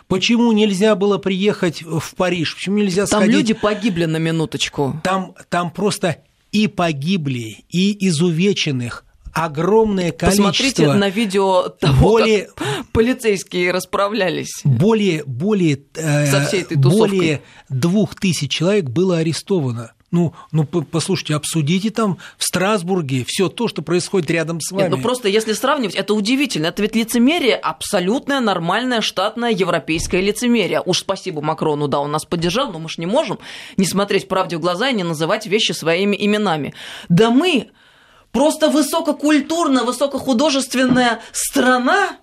Почему 0.09 0.53
нельзя 0.53 0.95
было 0.95 1.19
приехать 1.19 1.83
в 1.83 2.15
Париж? 2.17 2.55
Почему 2.55 2.79
нельзя 2.79 3.07
там 3.07 3.21
сходить? 3.21 3.33
Там 3.33 3.39
люди 3.41 3.55
погибли 3.55 4.05
на 4.07 4.17
минуточку. 4.17 5.01
Там, 5.03 5.35
там 5.49 5.71
просто 5.71 6.19
и 6.53 6.69
погибли, 6.69 7.65
и 7.71 8.09
изувеченных 8.09 9.05
огромное 9.33 10.13
количество. 10.13 10.49
Посмотрите 10.49 10.93
на 10.93 11.09
видео 11.09 11.69
того, 11.69 12.11
более, 12.11 12.49
как 12.55 12.87
полицейские 12.93 13.73
расправлялись. 13.73 14.61
Более, 14.65 15.25
более, 15.25 15.81
э, 15.95 16.31
Со 16.31 16.45
всей 16.47 16.63
этой 16.63 16.77
более 16.77 17.43
двух 17.69 18.15
тысяч 18.15 18.51
человек 18.51 18.87
было 18.87 19.19
арестовано. 19.19 19.93
Ну, 20.13 20.35
ну, 20.53 20.65
послушайте, 20.67 21.35
обсудите 21.35 21.91
там 21.91 22.19
в 22.37 22.45
Страсбурге 22.45 23.25
все 23.27 23.49
то, 23.49 23.67
что 23.67 23.81
происходит 23.81 24.31
рядом 24.31 24.61
с 24.61 24.71
вами. 24.71 24.83
Нет, 24.83 24.91
ну 24.91 24.99
просто 24.99 25.29
если 25.29 25.55
сравнивать, 25.55 25.95
это 25.95 26.13
удивительно. 26.13 26.67
Это 26.67 26.83
ведь 26.83 26.95
лицемерие 26.95 27.57
абсолютное, 27.57 28.41
нормальное, 28.41 29.01
штатное 29.01 29.53
европейское 29.53 30.21
лицемерие. 30.21 30.83
Уж 30.85 30.99
спасибо 30.99 31.41
Макрону, 31.41 31.89
да, 31.89 31.99
он 31.99 32.13
нас 32.13 32.27
поддержал, 32.27 32.71
но 32.71 32.79
мы 32.79 32.91
же 32.91 32.97
не 32.99 33.07
можем 33.07 33.39
не 33.79 33.87
смотреть 33.87 34.29
правде 34.29 34.59
в 34.59 34.61
глаза 34.61 34.91
и 34.91 34.95
не 34.95 35.03
называть 35.03 35.47
вещи 35.47 35.73
своими 35.73 36.15
именами. 36.15 36.75
Да 37.09 37.31
мы 37.31 37.71
просто 38.33 38.69
высококультурная, 38.69 39.85
высокохудожественная 39.85 41.21
страна, 41.33 42.17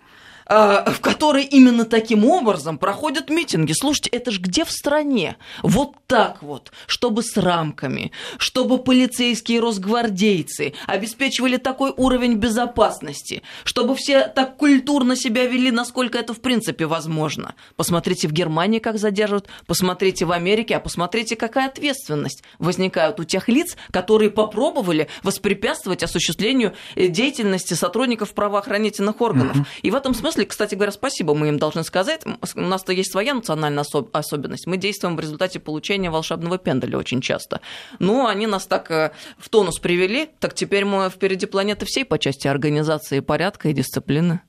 в 0.49 0.99
которой 1.01 1.43
именно 1.43 1.85
таким 1.85 2.25
образом 2.25 2.77
проходят 2.77 3.29
митинги. 3.29 3.73
Слушайте, 3.73 4.09
это 4.09 4.31
ж 4.31 4.39
где 4.39 4.65
в 4.65 4.71
стране? 4.71 5.37
Вот 5.61 5.93
так 6.07 6.41
вот, 6.41 6.71
чтобы 6.87 7.21
с 7.21 7.37
рамками, 7.37 8.11
чтобы 8.39 8.79
полицейские 8.79 9.59
росгвардейцы 9.59 10.73
обеспечивали 10.87 11.57
такой 11.57 11.93
уровень 11.95 12.33
безопасности, 12.33 13.43
чтобы 13.63 13.95
все 13.95 14.27
так 14.27 14.57
культурно 14.57 15.15
себя 15.15 15.45
вели, 15.45 15.69
насколько 15.69 16.17
это 16.17 16.33
в 16.33 16.41
принципе 16.41 16.87
возможно. 16.87 17.53
Посмотрите 17.75 18.27
в 18.27 18.31
Германии, 18.31 18.79
как 18.79 18.97
задерживают, 18.97 19.47
посмотрите 19.67 20.25
в 20.25 20.31
Америке, 20.31 20.75
а 20.77 20.79
посмотрите, 20.79 21.35
какая 21.35 21.67
ответственность 21.67 22.41
возникает 22.57 23.19
у 23.19 23.23
тех 23.23 23.47
лиц, 23.47 23.77
которые 23.91 24.31
попробовали 24.31 25.09
воспрепятствовать 25.21 26.01
осуществлению 26.01 26.73
э, 26.95 27.07
деятельности 27.07 27.75
сотрудников 27.75 28.33
правоохранительных 28.33 29.21
органов. 29.21 29.57
Mm-hmm. 29.57 29.81
И 29.83 29.91
в 29.91 29.95
этом 29.95 30.15
смысле 30.15 30.38
смысле, 30.39 30.45
кстати 30.45 30.75
говоря, 30.75 30.91
спасибо 30.91 31.33
мы 31.35 31.49
им 31.49 31.57
должны 31.59 31.83
сказать. 31.83 32.21
У 32.55 32.61
нас-то 32.61 32.93
есть 32.93 33.11
своя 33.11 33.33
национальная 33.33 33.83
особ- 33.83 34.09
особенность. 34.13 34.67
Мы 34.67 34.77
действуем 34.77 35.15
в 35.15 35.19
результате 35.19 35.59
получения 35.59 36.09
волшебного 36.09 36.57
пендаля 36.57 36.97
очень 36.97 37.21
часто. 37.21 37.59
Ну, 37.99 38.25
они 38.27 38.47
нас 38.47 38.65
так 38.65 38.89
э, 38.91 39.11
в 39.37 39.49
тонус 39.49 39.79
привели, 39.79 40.29
так 40.39 40.53
теперь 40.53 40.85
мы 40.85 41.09
впереди 41.09 41.45
планеты 41.45 41.85
всей 41.85 42.05
по 42.05 42.17
части 42.17 42.47
организации 42.47 43.19
порядка 43.19 43.69
и 43.69 43.73
дисциплины. 43.73 44.39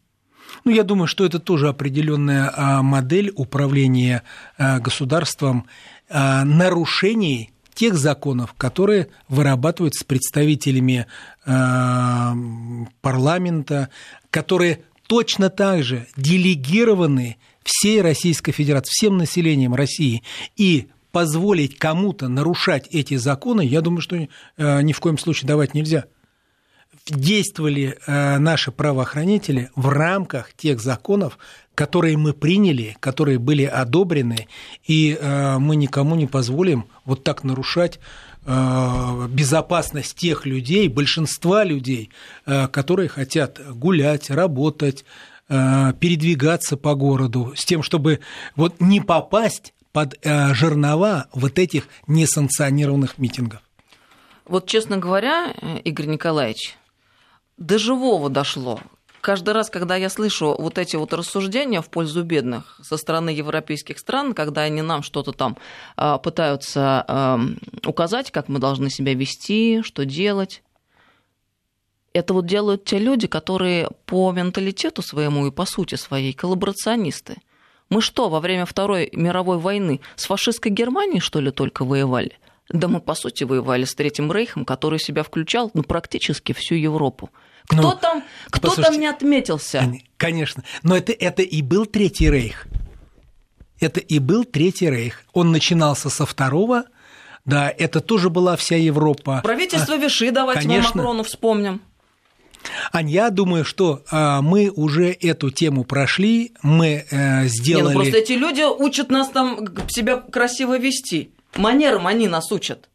Ну, 0.65 0.73
я 0.73 0.85
думаю, 0.85 1.07
что 1.07 1.25
это 1.25 1.39
тоже 1.39 1.69
определенная 1.69 2.53
а, 2.55 2.83
модель 2.83 3.33
управления 3.35 4.23
а, 4.59 4.79
государством 4.81 5.67
а, 6.09 6.45
нарушений 6.45 7.51
тех 7.75 7.95
законов, 7.95 8.55
которые 8.55 9.09
вырабатываются 9.29 10.01
с 10.01 10.05
представителями 10.05 11.07
парламента, 13.01 13.89
которые 14.31 14.81
точно 15.11 15.51
так 15.51 15.83
же 15.83 16.07
делегированы 16.17 17.37
всей 17.65 18.01
Российской 18.01 18.53
Федерации, 18.53 18.93
всем 18.93 19.19
населением 19.19 19.75
России. 19.75 20.23
И 20.57 20.87
позволить 21.11 21.77
кому-то 21.77 22.29
нарушать 22.29 22.87
эти 22.93 23.17
законы, 23.17 23.63
я 23.63 23.81
думаю, 23.81 24.03
что 24.03 24.15
э, 24.15 24.29
ни 24.83 24.93
в 24.93 25.01
коем 25.01 25.19
случае 25.19 25.49
давать 25.49 25.75
нельзя. 25.75 26.05
Действовали 27.07 27.99
э, 28.07 28.39
наши 28.39 28.71
правоохранители 28.71 29.71
в 29.75 29.89
рамках 29.89 30.53
тех 30.53 30.81
законов, 30.81 31.39
которые 31.75 32.17
мы 32.17 32.33
приняли, 32.33 32.97
которые 33.01 33.41
были 33.41 33.65
одобрены, 33.65 34.47
и 34.87 35.19
э, 35.21 35.59
мы 35.59 35.75
никому 35.75 36.15
не 36.15 36.29
позволим 36.29 36.85
вот 37.05 37.25
так 37.25 37.43
нарушать 37.43 37.99
безопасность 38.47 40.17
тех 40.17 40.47
людей, 40.47 40.89
большинства 40.89 41.63
людей, 41.65 42.11
э, 42.47 42.69
которые 42.69 43.09
хотят 43.09 43.61
гулять, 43.75 44.31
работать, 44.31 45.05
э, 45.49 45.93
передвигаться 46.01 46.77
по 46.77 46.95
городу, 46.95 47.53
с 47.57 47.65
тем, 47.65 47.83
чтобы 47.83 48.21
вот 48.57 48.81
не 48.81 49.01
попасть 49.01 49.75
под 49.93 50.17
жернова 50.25 51.27
вот 51.33 51.59
этих 51.59 51.89
несанкционированных 52.07 53.19
митингов. 53.19 53.61
Вот, 54.47 54.67
честно 54.67 54.99
говоря, 54.99 55.53
Игорь 55.83 56.07
Николаевич, 56.07 56.77
до 57.57 57.79
живого 57.79 58.31
дошло, 58.31 58.81
каждый 59.21 59.55
раз, 59.55 59.71
когда 59.71 59.97
я 59.97 60.09
слышу 60.09 60.55
вот 60.59 60.79
эти 60.79 60.97
вот 60.97 61.13
рассуждения 61.13 61.81
в 61.81 61.89
пользу 61.89 62.23
бедных 62.25 62.79
со 62.83 62.97
стороны 62.97 63.31
европейских 63.31 63.99
стран, 63.99 64.35
когда 64.35 64.63
они 64.63 64.83
нам 64.83 65.03
что-то 65.03 65.33
там 65.33 65.57
а, 65.97 66.19
пытаются 66.19 67.39
указать, 67.85 68.31
как 68.31 68.49
мы 68.49 68.59
должны 68.59 68.91
себя 68.91 69.15
вести, 69.15 69.83
что 69.83 70.05
делать, 70.05 70.63
это 72.13 72.35
вот 72.35 72.47
делают 72.47 72.85
те 72.85 72.99
люди, 72.99 73.27
которые 73.27 73.89
по 74.07 74.33
менталитету 74.33 75.03
своему 75.03 75.47
и 75.47 75.51
по 75.51 75.65
сути 75.65 75.95
своей 75.95 76.33
коллаборационисты. 76.33 77.37
Мы 77.89 78.01
что, 78.03 78.29
во 78.29 78.41
время 78.41 78.67
Второй 78.67 79.11
мировой 79.13 79.59
войны 79.59 80.01
с 80.17 80.27
фашистской 80.27 80.71
Германией, 80.71 81.21
что 81.21 81.41
ли, 81.41 81.51
только 81.51 81.85
воевали? 81.85 82.39
Да 82.69 82.87
мы, 82.87 83.01
по 83.01 83.15
сути, 83.15 83.43
воевали 83.43 83.85
с 83.85 83.95
Третьим 83.95 84.31
Рейхом, 84.31 84.65
который 84.65 85.01
себя 85.01 85.25
включал 85.25 85.73
ну, 85.75 85.83
практически 85.83 86.53
всю 86.53 86.77
Европу. 86.77 87.31
Кто 87.71 87.83
ну, 87.83 87.97
там, 87.97 88.25
кто 88.51 88.75
там 88.75 88.99
не 88.99 89.07
отметился? 89.07 89.93
Конечно. 90.17 90.65
Но 90.83 90.97
это, 90.97 91.13
это 91.13 91.43
и 91.43 91.63
был 91.63 91.87
Третий 91.87 92.29
Рейх. 92.29 92.67
Это 93.79 94.01
и 94.01 94.19
был 94.19 94.45
Третий 94.45 94.91
Рейх. 94.91 95.23
Он 95.33 95.53
начинался 95.53 96.11
со 96.11 96.27
второго, 96.27 96.85
да, 97.45 97.73
это 97.79 98.01
тоже 98.01 98.29
была 98.29 98.57
вся 98.57 98.77
Европа. 98.77 99.41
Правительство 99.45 99.95
а, 99.95 99.99
Виши, 99.99 100.33
давайте 100.33 100.63
конечно. 100.63 100.91
мы 100.95 101.03
Макрону 101.03 101.23
вспомним. 101.23 101.81
Ань, 102.93 103.09
я 103.09 103.31
думаю, 103.31 103.65
что 103.65 104.03
а, 104.11 104.43
мы 104.43 104.69
уже 104.75 105.13
эту 105.13 105.51
тему 105.51 105.85
прошли, 105.85 106.53
мы 106.63 107.07
а, 107.13 107.45
сделали... 107.45 107.93
Не, 107.93 107.93
ну 107.93 108.01
просто 108.01 108.19
эти 108.19 108.33
люди 108.33 108.63
учат 108.63 109.11
нас 109.11 109.29
там 109.29 109.65
себя 109.89 110.17
красиво 110.17 110.77
вести. 110.77 111.33
Манерам 111.55 112.09
они 112.09 112.27
нас 112.27 112.51
учат. 112.51 112.89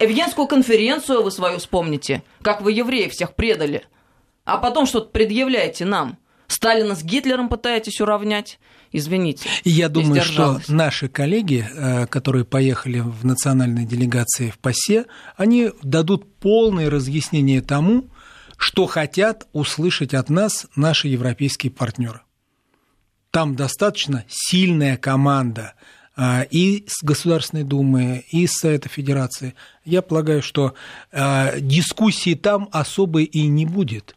Эвгенскую 0.00 0.48
конференцию 0.48 1.22
вы 1.22 1.30
свою 1.30 1.58
вспомните, 1.58 2.24
как 2.42 2.60
вы 2.60 2.72
евреев 2.72 3.12
всех 3.12 3.36
предали 3.36 3.84
а 4.44 4.58
потом 4.58 4.86
что-то 4.86 5.10
предъявляете 5.10 5.84
нам. 5.84 6.18
Сталина 6.50 6.96
с 6.96 7.04
Гитлером 7.04 7.48
пытаетесь 7.48 8.00
уравнять. 8.00 8.58
Извините. 8.92 9.48
Я 9.62 9.88
думаю, 9.88 10.20
что 10.20 10.60
наши 10.66 11.08
коллеги, 11.08 11.64
э, 11.72 12.06
которые 12.08 12.44
поехали 12.44 12.98
в 12.98 13.24
национальной 13.24 13.84
делегации 13.84 14.50
в 14.50 14.58
ПАСЕ, 14.58 15.04
они 15.36 15.70
дадут 15.84 16.34
полное 16.38 16.90
разъяснение 16.90 17.62
тому, 17.62 18.10
что 18.56 18.86
хотят 18.86 19.46
услышать 19.52 20.12
от 20.12 20.28
нас 20.28 20.66
наши 20.74 21.06
европейские 21.06 21.70
партнеры. 21.70 22.22
Там 23.30 23.54
достаточно 23.54 24.24
сильная 24.28 24.96
команда 24.96 25.74
э, 26.16 26.46
и 26.50 26.84
с 26.88 27.04
Государственной 27.04 27.62
Думы, 27.62 28.24
и 28.32 28.48
с 28.48 28.54
Совета 28.54 28.88
Федерации. 28.88 29.54
Я 29.84 30.02
полагаю, 30.02 30.42
что 30.42 30.74
э, 31.12 31.60
дискуссии 31.60 32.34
там 32.34 32.68
особой 32.72 33.22
и 33.22 33.46
не 33.46 33.66
будет 33.66 34.16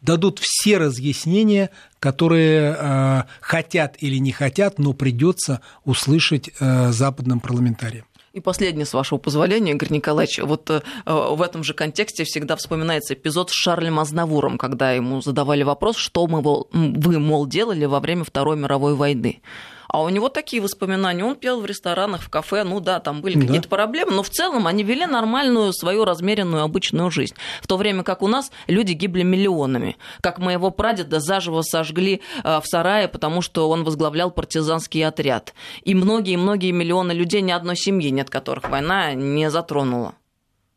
дадут 0.00 0.38
все 0.40 0.78
разъяснения, 0.78 1.70
которые 2.00 2.76
э, 2.78 3.22
хотят 3.40 3.96
или 4.00 4.16
не 4.18 4.32
хотят, 4.32 4.78
но 4.78 4.92
придется 4.92 5.60
услышать 5.84 6.50
э, 6.60 6.90
западным 6.92 7.40
парламентариям. 7.40 8.04
И 8.32 8.40
последнее, 8.40 8.86
с 8.86 8.92
вашего 8.92 9.18
позволения, 9.18 9.72
Игорь 9.72 9.90
Николаевич, 9.90 10.38
вот 10.38 10.70
э, 10.70 10.80
в 11.06 11.42
этом 11.42 11.64
же 11.64 11.74
контексте 11.74 12.24
всегда 12.24 12.56
вспоминается 12.56 13.14
эпизод 13.14 13.50
с 13.50 13.54
Шарлем 13.54 13.98
Азнавуром, 13.98 14.58
когда 14.58 14.92
ему 14.92 15.20
задавали 15.22 15.62
вопрос, 15.62 15.96
что 15.96 16.26
мы, 16.26 16.40
вы, 16.40 17.18
мол, 17.18 17.46
делали 17.46 17.84
во 17.86 18.00
время 18.00 18.24
Второй 18.24 18.56
мировой 18.56 18.94
войны. 18.94 19.42
А 19.88 20.02
у 20.02 20.08
него 20.10 20.28
такие 20.28 20.62
воспоминания. 20.62 21.24
Он 21.24 21.34
пел 21.34 21.60
в 21.60 21.66
ресторанах, 21.66 22.20
в 22.20 22.28
кафе, 22.28 22.62
ну 22.62 22.78
да, 22.80 23.00
там 23.00 23.22
были 23.22 23.40
какие-то 23.40 23.68
проблемы, 23.68 24.12
но 24.12 24.22
в 24.22 24.28
целом 24.28 24.66
они 24.66 24.84
вели 24.84 25.06
нормальную 25.06 25.72
свою 25.72 26.04
размеренную 26.04 26.62
обычную 26.62 27.10
жизнь. 27.10 27.34
В 27.62 27.66
то 27.66 27.78
время 27.78 28.02
как 28.02 28.22
у 28.22 28.28
нас 28.28 28.52
люди 28.66 28.92
гибли 28.92 29.22
миллионами. 29.22 29.96
Как 30.20 30.38
моего 30.38 30.70
прадеда 30.70 31.20
заживо 31.20 31.62
сожгли 31.62 32.20
э, 32.44 32.60
в 32.60 32.66
сарае, 32.66 33.08
потому 33.08 33.40
что 33.40 33.70
он 33.70 33.84
возглавлял 33.84 34.30
партизанский 34.30 35.06
отряд. 35.06 35.54
И 35.82 35.94
многие-многие 35.94 36.72
миллионы 36.72 37.12
людей, 37.12 37.40
ни 37.40 37.50
одной 37.50 37.76
семьи 37.76 38.10
нет, 38.10 38.28
которых 38.28 38.68
война 38.68 39.14
не 39.14 39.50
затронула. 39.50 40.14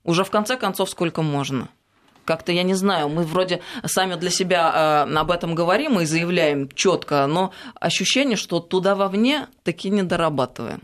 Уже 0.03 0.23
в 0.23 0.31
конце 0.31 0.55
концов 0.55 0.89
сколько 0.89 1.21
можно? 1.21 1.67
Как-то, 2.31 2.53
я 2.53 2.63
не 2.63 2.75
знаю, 2.75 3.09
мы 3.09 3.23
вроде 3.23 3.59
сами 3.85 4.15
для 4.15 4.29
себя 4.29 5.05
э, 5.05 5.13
об 5.13 5.31
этом 5.31 5.53
говорим 5.53 5.99
и 5.99 6.05
заявляем 6.05 6.69
четко, 6.73 7.27
но 7.27 7.51
ощущение, 7.77 8.37
что 8.37 8.61
туда 8.61 8.95
вовне 8.95 9.47
таки 9.63 9.89
не 9.89 10.01
дорабатываем. 10.01 10.79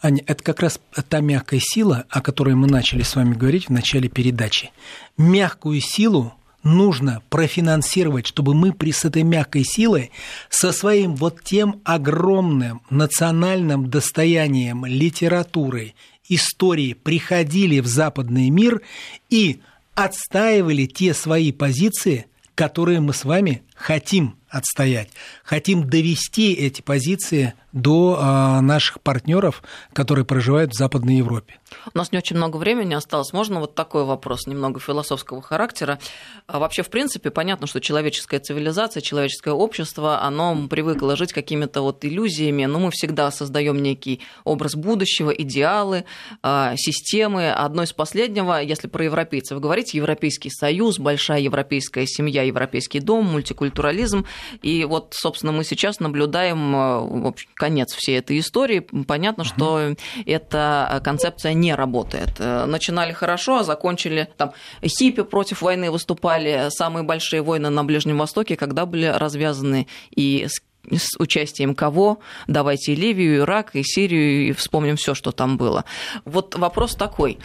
Аня, 0.00 0.22
это 0.28 0.44
как 0.44 0.60
раз 0.60 0.78
та 1.08 1.18
мягкая 1.18 1.58
сила, 1.60 2.04
о 2.08 2.20
которой 2.20 2.54
мы 2.54 2.68
начали 2.68 3.02
с 3.02 3.16
вами 3.16 3.34
говорить 3.34 3.66
в 3.66 3.72
начале 3.72 4.08
передачи. 4.08 4.70
Мягкую 5.16 5.80
силу 5.80 6.34
нужно 6.62 7.20
профинансировать, 7.30 8.28
чтобы 8.28 8.54
мы 8.54 8.72
при 8.72 8.92
с 8.92 9.04
этой 9.04 9.24
мягкой 9.24 9.64
силой 9.64 10.12
со 10.50 10.70
своим 10.70 11.16
вот 11.16 11.42
тем 11.42 11.80
огромным 11.82 12.80
национальным 12.90 13.90
достоянием 13.90 14.86
литературы, 14.86 15.94
истории 16.28 16.92
приходили 16.92 17.80
в 17.80 17.88
западный 17.88 18.50
мир 18.50 18.82
и 19.30 19.58
отстаивали 19.96 20.86
те 20.86 21.14
свои 21.14 21.50
позиции, 21.50 22.26
которые 22.54 23.00
мы 23.00 23.12
с 23.12 23.24
вами 23.24 23.62
хотим 23.74 24.36
отстоять. 24.48 25.10
Хотим 25.44 25.88
довести 25.88 26.52
эти 26.52 26.82
позиции 26.82 27.54
до 27.72 28.16
а, 28.18 28.60
наших 28.62 29.00
партнеров, 29.02 29.62
которые 29.92 30.24
проживают 30.24 30.72
в 30.72 30.76
Западной 30.76 31.16
Европе. 31.16 31.58
У 31.94 31.98
нас 31.98 32.10
не 32.10 32.18
очень 32.18 32.36
много 32.36 32.56
времени 32.56 32.94
осталось. 32.94 33.32
Можно 33.32 33.60
вот 33.60 33.74
такой 33.74 34.04
вопрос, 34.04 34.46
немного 34.46 34.80
философского 34.80 35.42
характера. 35.42 35.98
А 36.46 36.58
вообще, 36.58 36.82
в 36.82 36.88
принципе, 36.88 37.30
понятно, 37.30 37.66
что 37.66 37.80
человеческая 37.80 38.40
цивилизация, 38.40 39.02
человеческое 39.02 39.52
общество, 39.52 40.22
оно 40.22 40.68
привыкло 40.68 41.16
жить 41.16 41.32
какими-то 41.34 41.82
вот 41.82 42.04
иллюзиями, 42.04 42.64
но 42.64 42.78
мы 42.78 42.90
всегда 42.92 43.30
создаем 43.30 43.82
некий 43.82 44.22
образ 44.44 44.74
будущего, 44.74 45.30
идеалы, 45.30 46.04
а, 46.42 46.74
системы. 46.76 47.50
Одно 47.50 47.82
из 47.82 47.92
последнего, 47.92 48.62
если 48.62 48.88
про 48.88 49.04
европейцев 49.04 49.60
говорить, 49.60 49.92
Европейский 49.92 50.50
Союз, 50.50 50.98
большая 50.98 51.40
европейская 51.40 52.06
семья, 52.06 52.42
европейский 52.42 53.00
дом, 53.00 53.26
мультикультурализм. 53.26 54.24
И 54.62 54.84
вот, 54.84 55.14
собственно, 55.14 55.52
мы 55.52 55.64
сейчас 55.64 56.00
наблюдаем 56.00 56.74
а, 56.74 57.00
в 57.00 57.26
общем, 57.26 57.48
конец 57.54 57.92
всей 57.94 58.18
этой 58.18 58.38
истории. 58.38 58.80
Понятно, 58.80 59.44
что 59.44 59.94
эта 60.24 61.00
концепция 61.04 61.52
не 61.52 61.74
работает. 61.74 62.30
Э, 62.38 62.66
начинали 62.66 63.12
хорошо, 63.12 63.58
а 63.58 63.64
закончили 63.64 64.28
там 64.36 64.52
хиппи 64.84 65.22
против 65.22 65.62
войны 65.62 65.90
выступали, 65.90 66.68
самые 66.70 67.04
большие 67.04 67.42
войны 67.42 67.70
на 67.70 67.84
Ближнем 67.84 68.18
Востоке, 68.18 68.56
когда 68.56 68.86
были 68.86 69.06
развязаны 69.06 69.86
и 70.14 70.46
с 70.48 70.60
с 70.92 71.18
участием 71.18 71.74
кого? 71.74 72.20
Давайте 72.46 72.92
и 72.92 72.94
Ливию, 72.94 73.38
Ирак, 73.38 73.74
и 73.74 73.82
Сирию, 73.82 74.48
и 74.48 74.52
вспомним 74.52 74.96
все, 74.96 75.14
что 75.14 75.32
там 75.32 75.56
было. 75.56 75.84
Вот 76.24 76.54
вопрос 76.54 76.94
такой. 76.94 77.38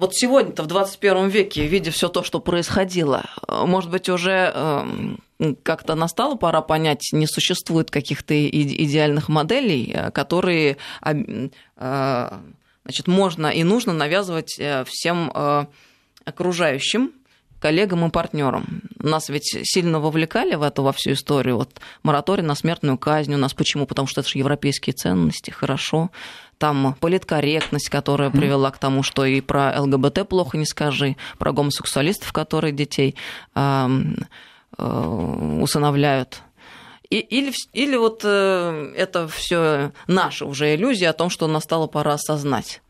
Вот 0.00 0.14
сегодня-то 0.14 0.62
в 0.62 0.66
21 0.66 1.28
веке, 1.28 1.66
видя 1.66 1.90
все 1.90 2.08
то, 2.08 2.22
что 2.22 2.40
происходило, 2.40 3.26
может 3.46 3.90
быть, 3.90 4.08
уже 4.08 4.50
эм, 4.54 5.18
как-то 5.62 5.94
настала 5.94 6.36
пора 6.36 6.62
понять, 6.62 7.10
не 7.12 7.26
существует 7.26 7.90
каких-то 7.90 8.48
идеальных 8.48 9.28
моделей, 9.28 9.92
э, 9.92 10.10
которые 10.10 10.78
э, 11.04 12.30
значит, 12.84 13.08
можно 13.08 13.48
и 13.48 13.62
нужно 13.62 13.92
навязывать 13.92 14.58
э, 14.58 14.84
всем 14.86 15.30
окружающим, 16.24 17.12
коллегам 17.58 18.06
и 18.06 18.10
партнерам. 18.10 18.80
Нас 18.96 19.28
ведь 19.28 19.54
сильно 19.64 20.00
вовлекали 20.00 20.54
в 20.54 20.62
эту 20.62 20.82
во 20.82 20.92
всю 20.92 21.12
историю. 21.12 21.56
Вот 21.56 21.78
мораторий 22.02 22.42
на 22.42 22.54
смертную 22.54 22.96
казнь 22.96 23.34
у 23.34 23.38
нас 23.38 23.52
почему? 23.52 23.84
Потому 23.84 24.08
что 24.08 24.22
это 24.22 24.30
же 24.30 24.38
европейские 24.38 24.94
ценности, 24.94 25.50
хорошо. 25.50 26.10
Там 26.60 26.94
политкорректность, 27.00 27.88
которая 27.88 28.30
привела 28.30 28.70
к 28.70 28.78
тому, 28.78 29.02
что 29.02 29.24
и 29.24 29.40
про 29.40 29.74
ЛГБТ 29.80 30.28
плохо 30.28 30.58
не 30.58 30.66
скажи, 30.66 31.16
про 31.38 31.50
гомосексуалистов, 31.52 32.32
которые 32.32 32.72
детей 32.72 33.16
Э, 34.78 35.58
усыновляют. 35.60 36.42
И, 37.10 37.18
или, 37.18 37.52
или 37.72 37.96
вот 37.96 38.22
э, 38.24 38.92
это 38.96 39.26
все 39.28 39.92
наша 40.06 40.46
уже 40.46 40.74
иллюзия 40.74 41.08
о 41.08 41.12
том, 41.12 41.28
что 41.28 41.48
настала 41.48 41.86
пора 41.86 42.14
осознать. 42.14 42.80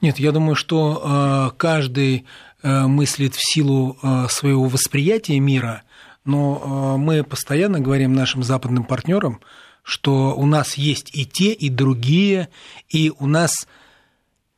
Нет, 0.00 0.18
я 0.18 0.32
думаю, 0.32 0.54
что 0.54 1.50
э, 1.52 1.56
каждый 1.56 2.26
мыслит 2.62 3.34
в 3.36 3.40
силу 3.40 3.96
своего 4.28 4.64
восприятия 4.64 5.38
мира, 5.38 5.82
но 6.24 6.96
мы 6.98 7.22
постоянно 7.22 7.78
говорим 7.78 8.12
нашим 8.12 8.42
западным 8.42 8.82
партнерам, 8.82 9.40
что 9.86 10.34
у 10.36 10.46
нас 10.46 10.74
есть 10.74 11.14
и 11.14 11.24
те, 11.24 11.52
и 11.52 11.68
другие, 11.70 12.48
и 12.88 13.12
у 13.20 13.28
нас 13.28 13.68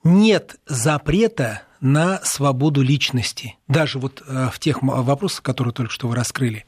нет 0.02 0.56
запрета 0.64 1.64
на 1.82 2.18
свободу 2.24 2.80
личности. 2.80 3.58
Даже 3.68 3.98
вот 3.98 4.22
э, 4.26 4.48
в 4.50 4.58
тех 4.58 4.82
вопросах, 4.82 5.42
которые 5.42 5.74
только 5.74 5.92
что 5.92 6.08
вы 6.08 6.16
раскрыли. 6.16 6.64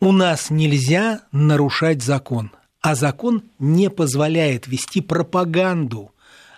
У 0.00 0.12
нас 0.12 0.50
нельзя 0.50 1.22
нарушать 1.32 2.02
закон, 2.02 2.50
а 2.82 2.94
закон 2.94 3.42
не 3.58 3.88
позволяет 3.88 4.66
вести 4.66 5.00
пропаганду 5.00 6.12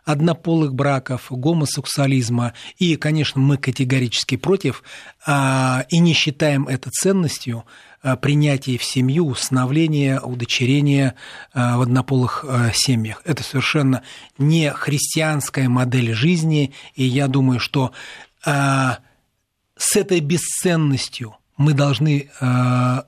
однополых 0.04 0.74
браков, 0.74 1.26
гомосексуализма. 1.30 2.54
И, 2.78 2.96
конечно, 2.96 3.40
мы 3.40 3.56
категорически 3.56 4.36
против 4.36 4.82
а, 5.24 5.86
и 5.90 6.00
не 6.00 6.12
считаем 6.12 6.66
это 6.66 6.90
ценностью 6.90 7.64
а, 8.04 8.16
принятия 8.16 8.76
в 8.76 8.84
семью, 8.84 9.26
усыновления, 9.28 10.20
удочерения 10.20 11.14
а, 11.54 11.78
в 11.78 11.80
однополых 11.80 12.44
семьях. 12.74 13.22
Это 13.24 13.42
совершенно 13.42 14.02
не 14.36 14.70
христианская 14.70 15.70
модель 15.70 16.12
жизни, 16.12 16.74
и 16.94 17.04
я 17.04 17.28
думаю, 17.28 17.58
что 17.58 17.92
с 18.44 19.96
этой 19.96 20.20
бесценностью– 20.20 21.36
мы 21.56 21.72
должны, 21.72 22.30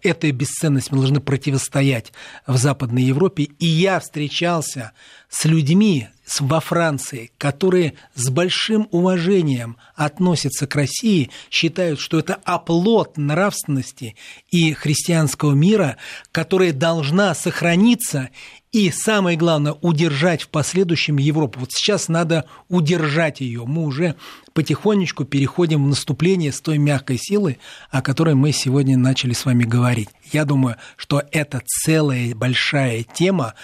этой 0.03 0.31
бесценности 0.31 0.93
мы 0.93 0.99
должны 0.99 1.21
противостоять 1.21 2.13
в 2.47 2.57
Западной 2.57 3.03
Европе. 3.03 3.49
И 3.59 3.67
я 3.67 3.99
встречался 3.99 4.93
с 5.29 5.45
людьми, 5.47 6.09
во 6.41 6.61
Франции, 6.61 7.31
которые 7.39 7.95
с 8.15 8.29
большим 8.31 8.89
уважением 8.91 9.77
относятся 9.95 10.67
к 10.67 10.75
России, 10.75 11.31
считают, 11.51 12.01
что 12.01 12.19
это 12.19 12.35
оплот 12.45 13.17
нравственности 13.17 14.17
и 14.51 14.73
христианского 14.73 15.53
мира, 15.53 15.97
которая 16.33 16.73
должна 16.73 17.35
сохраниться 17.35 18.31
и, 18.73 18.91
самое 18.91 19.39
главное, 19.39 19.73
удержать 19.81 20.43
в 20.43 20.49
последующем 20.49 21.17
Европу. 21.17 21.61
Вот 21.61 21.73
сейчас 21.73 22.09
надо 22.09 22.45
удержать 22.69 23.41
ее. 23.41 23.65
Мы 23.65 23.85
уже 23.85 24.17
потихонечку 24.53 25.25
переходим 25.25 25.85
в 25.85 25.89
наступление 25.89 26.53
с 26.53 26.61
той 26.61 26.77
мягкой 26.77 27.19
силы, 27.19 27.59
о 27.91 28.03
которой 28.03 28.35
мы 28.35 28.53
сегодня 28.53 28.99
начали 28.99 29.33
с 29.33 29.47
вами 29.47 29.65
говорить. 29.65 30.09
Я 30.33 30.45
думаю, 30.45 30.77
что 30.97 31.23
это 31.31 31.63
целая 31.65 32.35
большая 32.35 33.03
тема, 33.05 33.55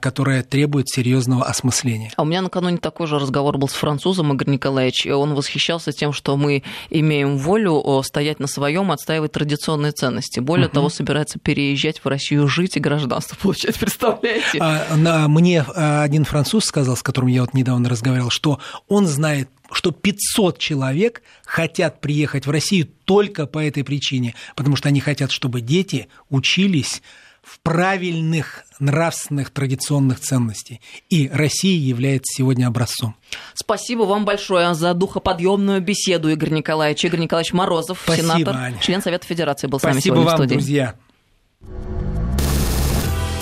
которая 0.00 0.42
требует 0.42 0.88
серьезного 0.88 1.44
осмысления. 1.44 2.12
А 2.16 2.22
у 2.22 2.24
меня 2.24 2.42
накануне 2.42 2.78
такой 2.78 3.06
же 3.06 3.18
разговор 3.18 3.58
был 3.58 3.68
с 3.68 3.72
французом 3.72 4.32
Игорь 4.32 4.50
Николаевич, 4.50 5.06
и 5.06 5.10
он 5.10 5.34
восхищался 5.34 5.92
тем, 5.92 6.12
что 6.12 6.36
мы 6.36 6.62
имеем 6.90 7.38
волю 7.38 8.02
стоять 8.04 8.40
на 8.40 8.46
своем, 8.46 8.90
отстаивать 8.90 9.32
традиционные 9.32 9.92
ценности. 9.92 10.40
Более 10.40 10.66
угу. 10.66 10.74
того, 10.74 10.88
собирается 10.88 11.38
переезжать 11.38 12.00
в 12.02 12.06
Россию 12.06 12.48
жить 12.48 12.76
и 12.76 12.80
гражданство 12.80 13.36
получать, 13.36 13.78
представляете? 13.80 14.58
А, 14.60 14.96
на, 14.96 15.28
мне 15.28 15.64
э, 15.66 16.02
один 16.02 16.24
француз 16.24 16.64
сказал, 16.64 16.96
с 16.96 17.02
которым 17.02 17.28
я 17.28 17.42
вот 17.42 17.54
недавно 17.54 17.88
разговаривал, 17.88 18.30
что 18.30 18.58
он 18.88 19.06
знает 19.06 19.48
что 19.72 19.92
500 19.92 20.58
человек 20.58 21.22
хотят 21.44 22.00
приехать 22.00 22.44
в 22.46 22.50
Россию 22.50 22.88
только 23.04 23.46
по 23.46 23.64
этой 23.64 23.84
причине, 23.84 24.34
потому 24.56 24.74
что 24.74 24.88
они 24.88 24.98
хотят, 24.98 25.30
чтобы 25.30 25.60
дети 25.60 26.08
учились 26.28 27.02
в 27.50 27.58
правильных 27.60 28.62
нравственных 28.78 29.50
традиционных 29.50 30.20
ценностей. 30.20 30.80
И 31.08 31.28
Россия 31.28 31.76
является 31.78 32.32
сегодня 32.36 32.66
образцом. 32.68 33.16
Спасибо 33.54 34.02
вам 34.02 34.24
большое 34.24 34.72
за 34.74 34.94
духоподъемную 34.94 35.80
беседу, 35.80 36.28
Игорь 36.28 36.50
Николаевич. 36.50 37.04
Игорь 37.04 37.20
Николаевич 37.20 37.52
Морозов, 37.52 38.00
Спасибо, 38.04 38.26
сенатор, 38.28 38.56
Аня. 38.56 38.78
член 38.80 39.02
Совета 39.02 39.26
Федерации, 39.26 39.66
был 39.66 39.80
Спасибо 39.80 39.92
с 39.92 39.94
нами 39.94 40.02
сегодня 40.04 40.24
вам, 40.24 40.34
в 40.34 40.38
студии. 40.38 40.54
друзья. 40.54 40.94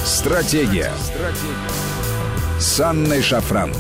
Стратегия. 0.05 0.91
Стратегия. 1.05 2.59
С 2.59 2.81
Анной 2.81 3.23
Шафран. 3.23 3.73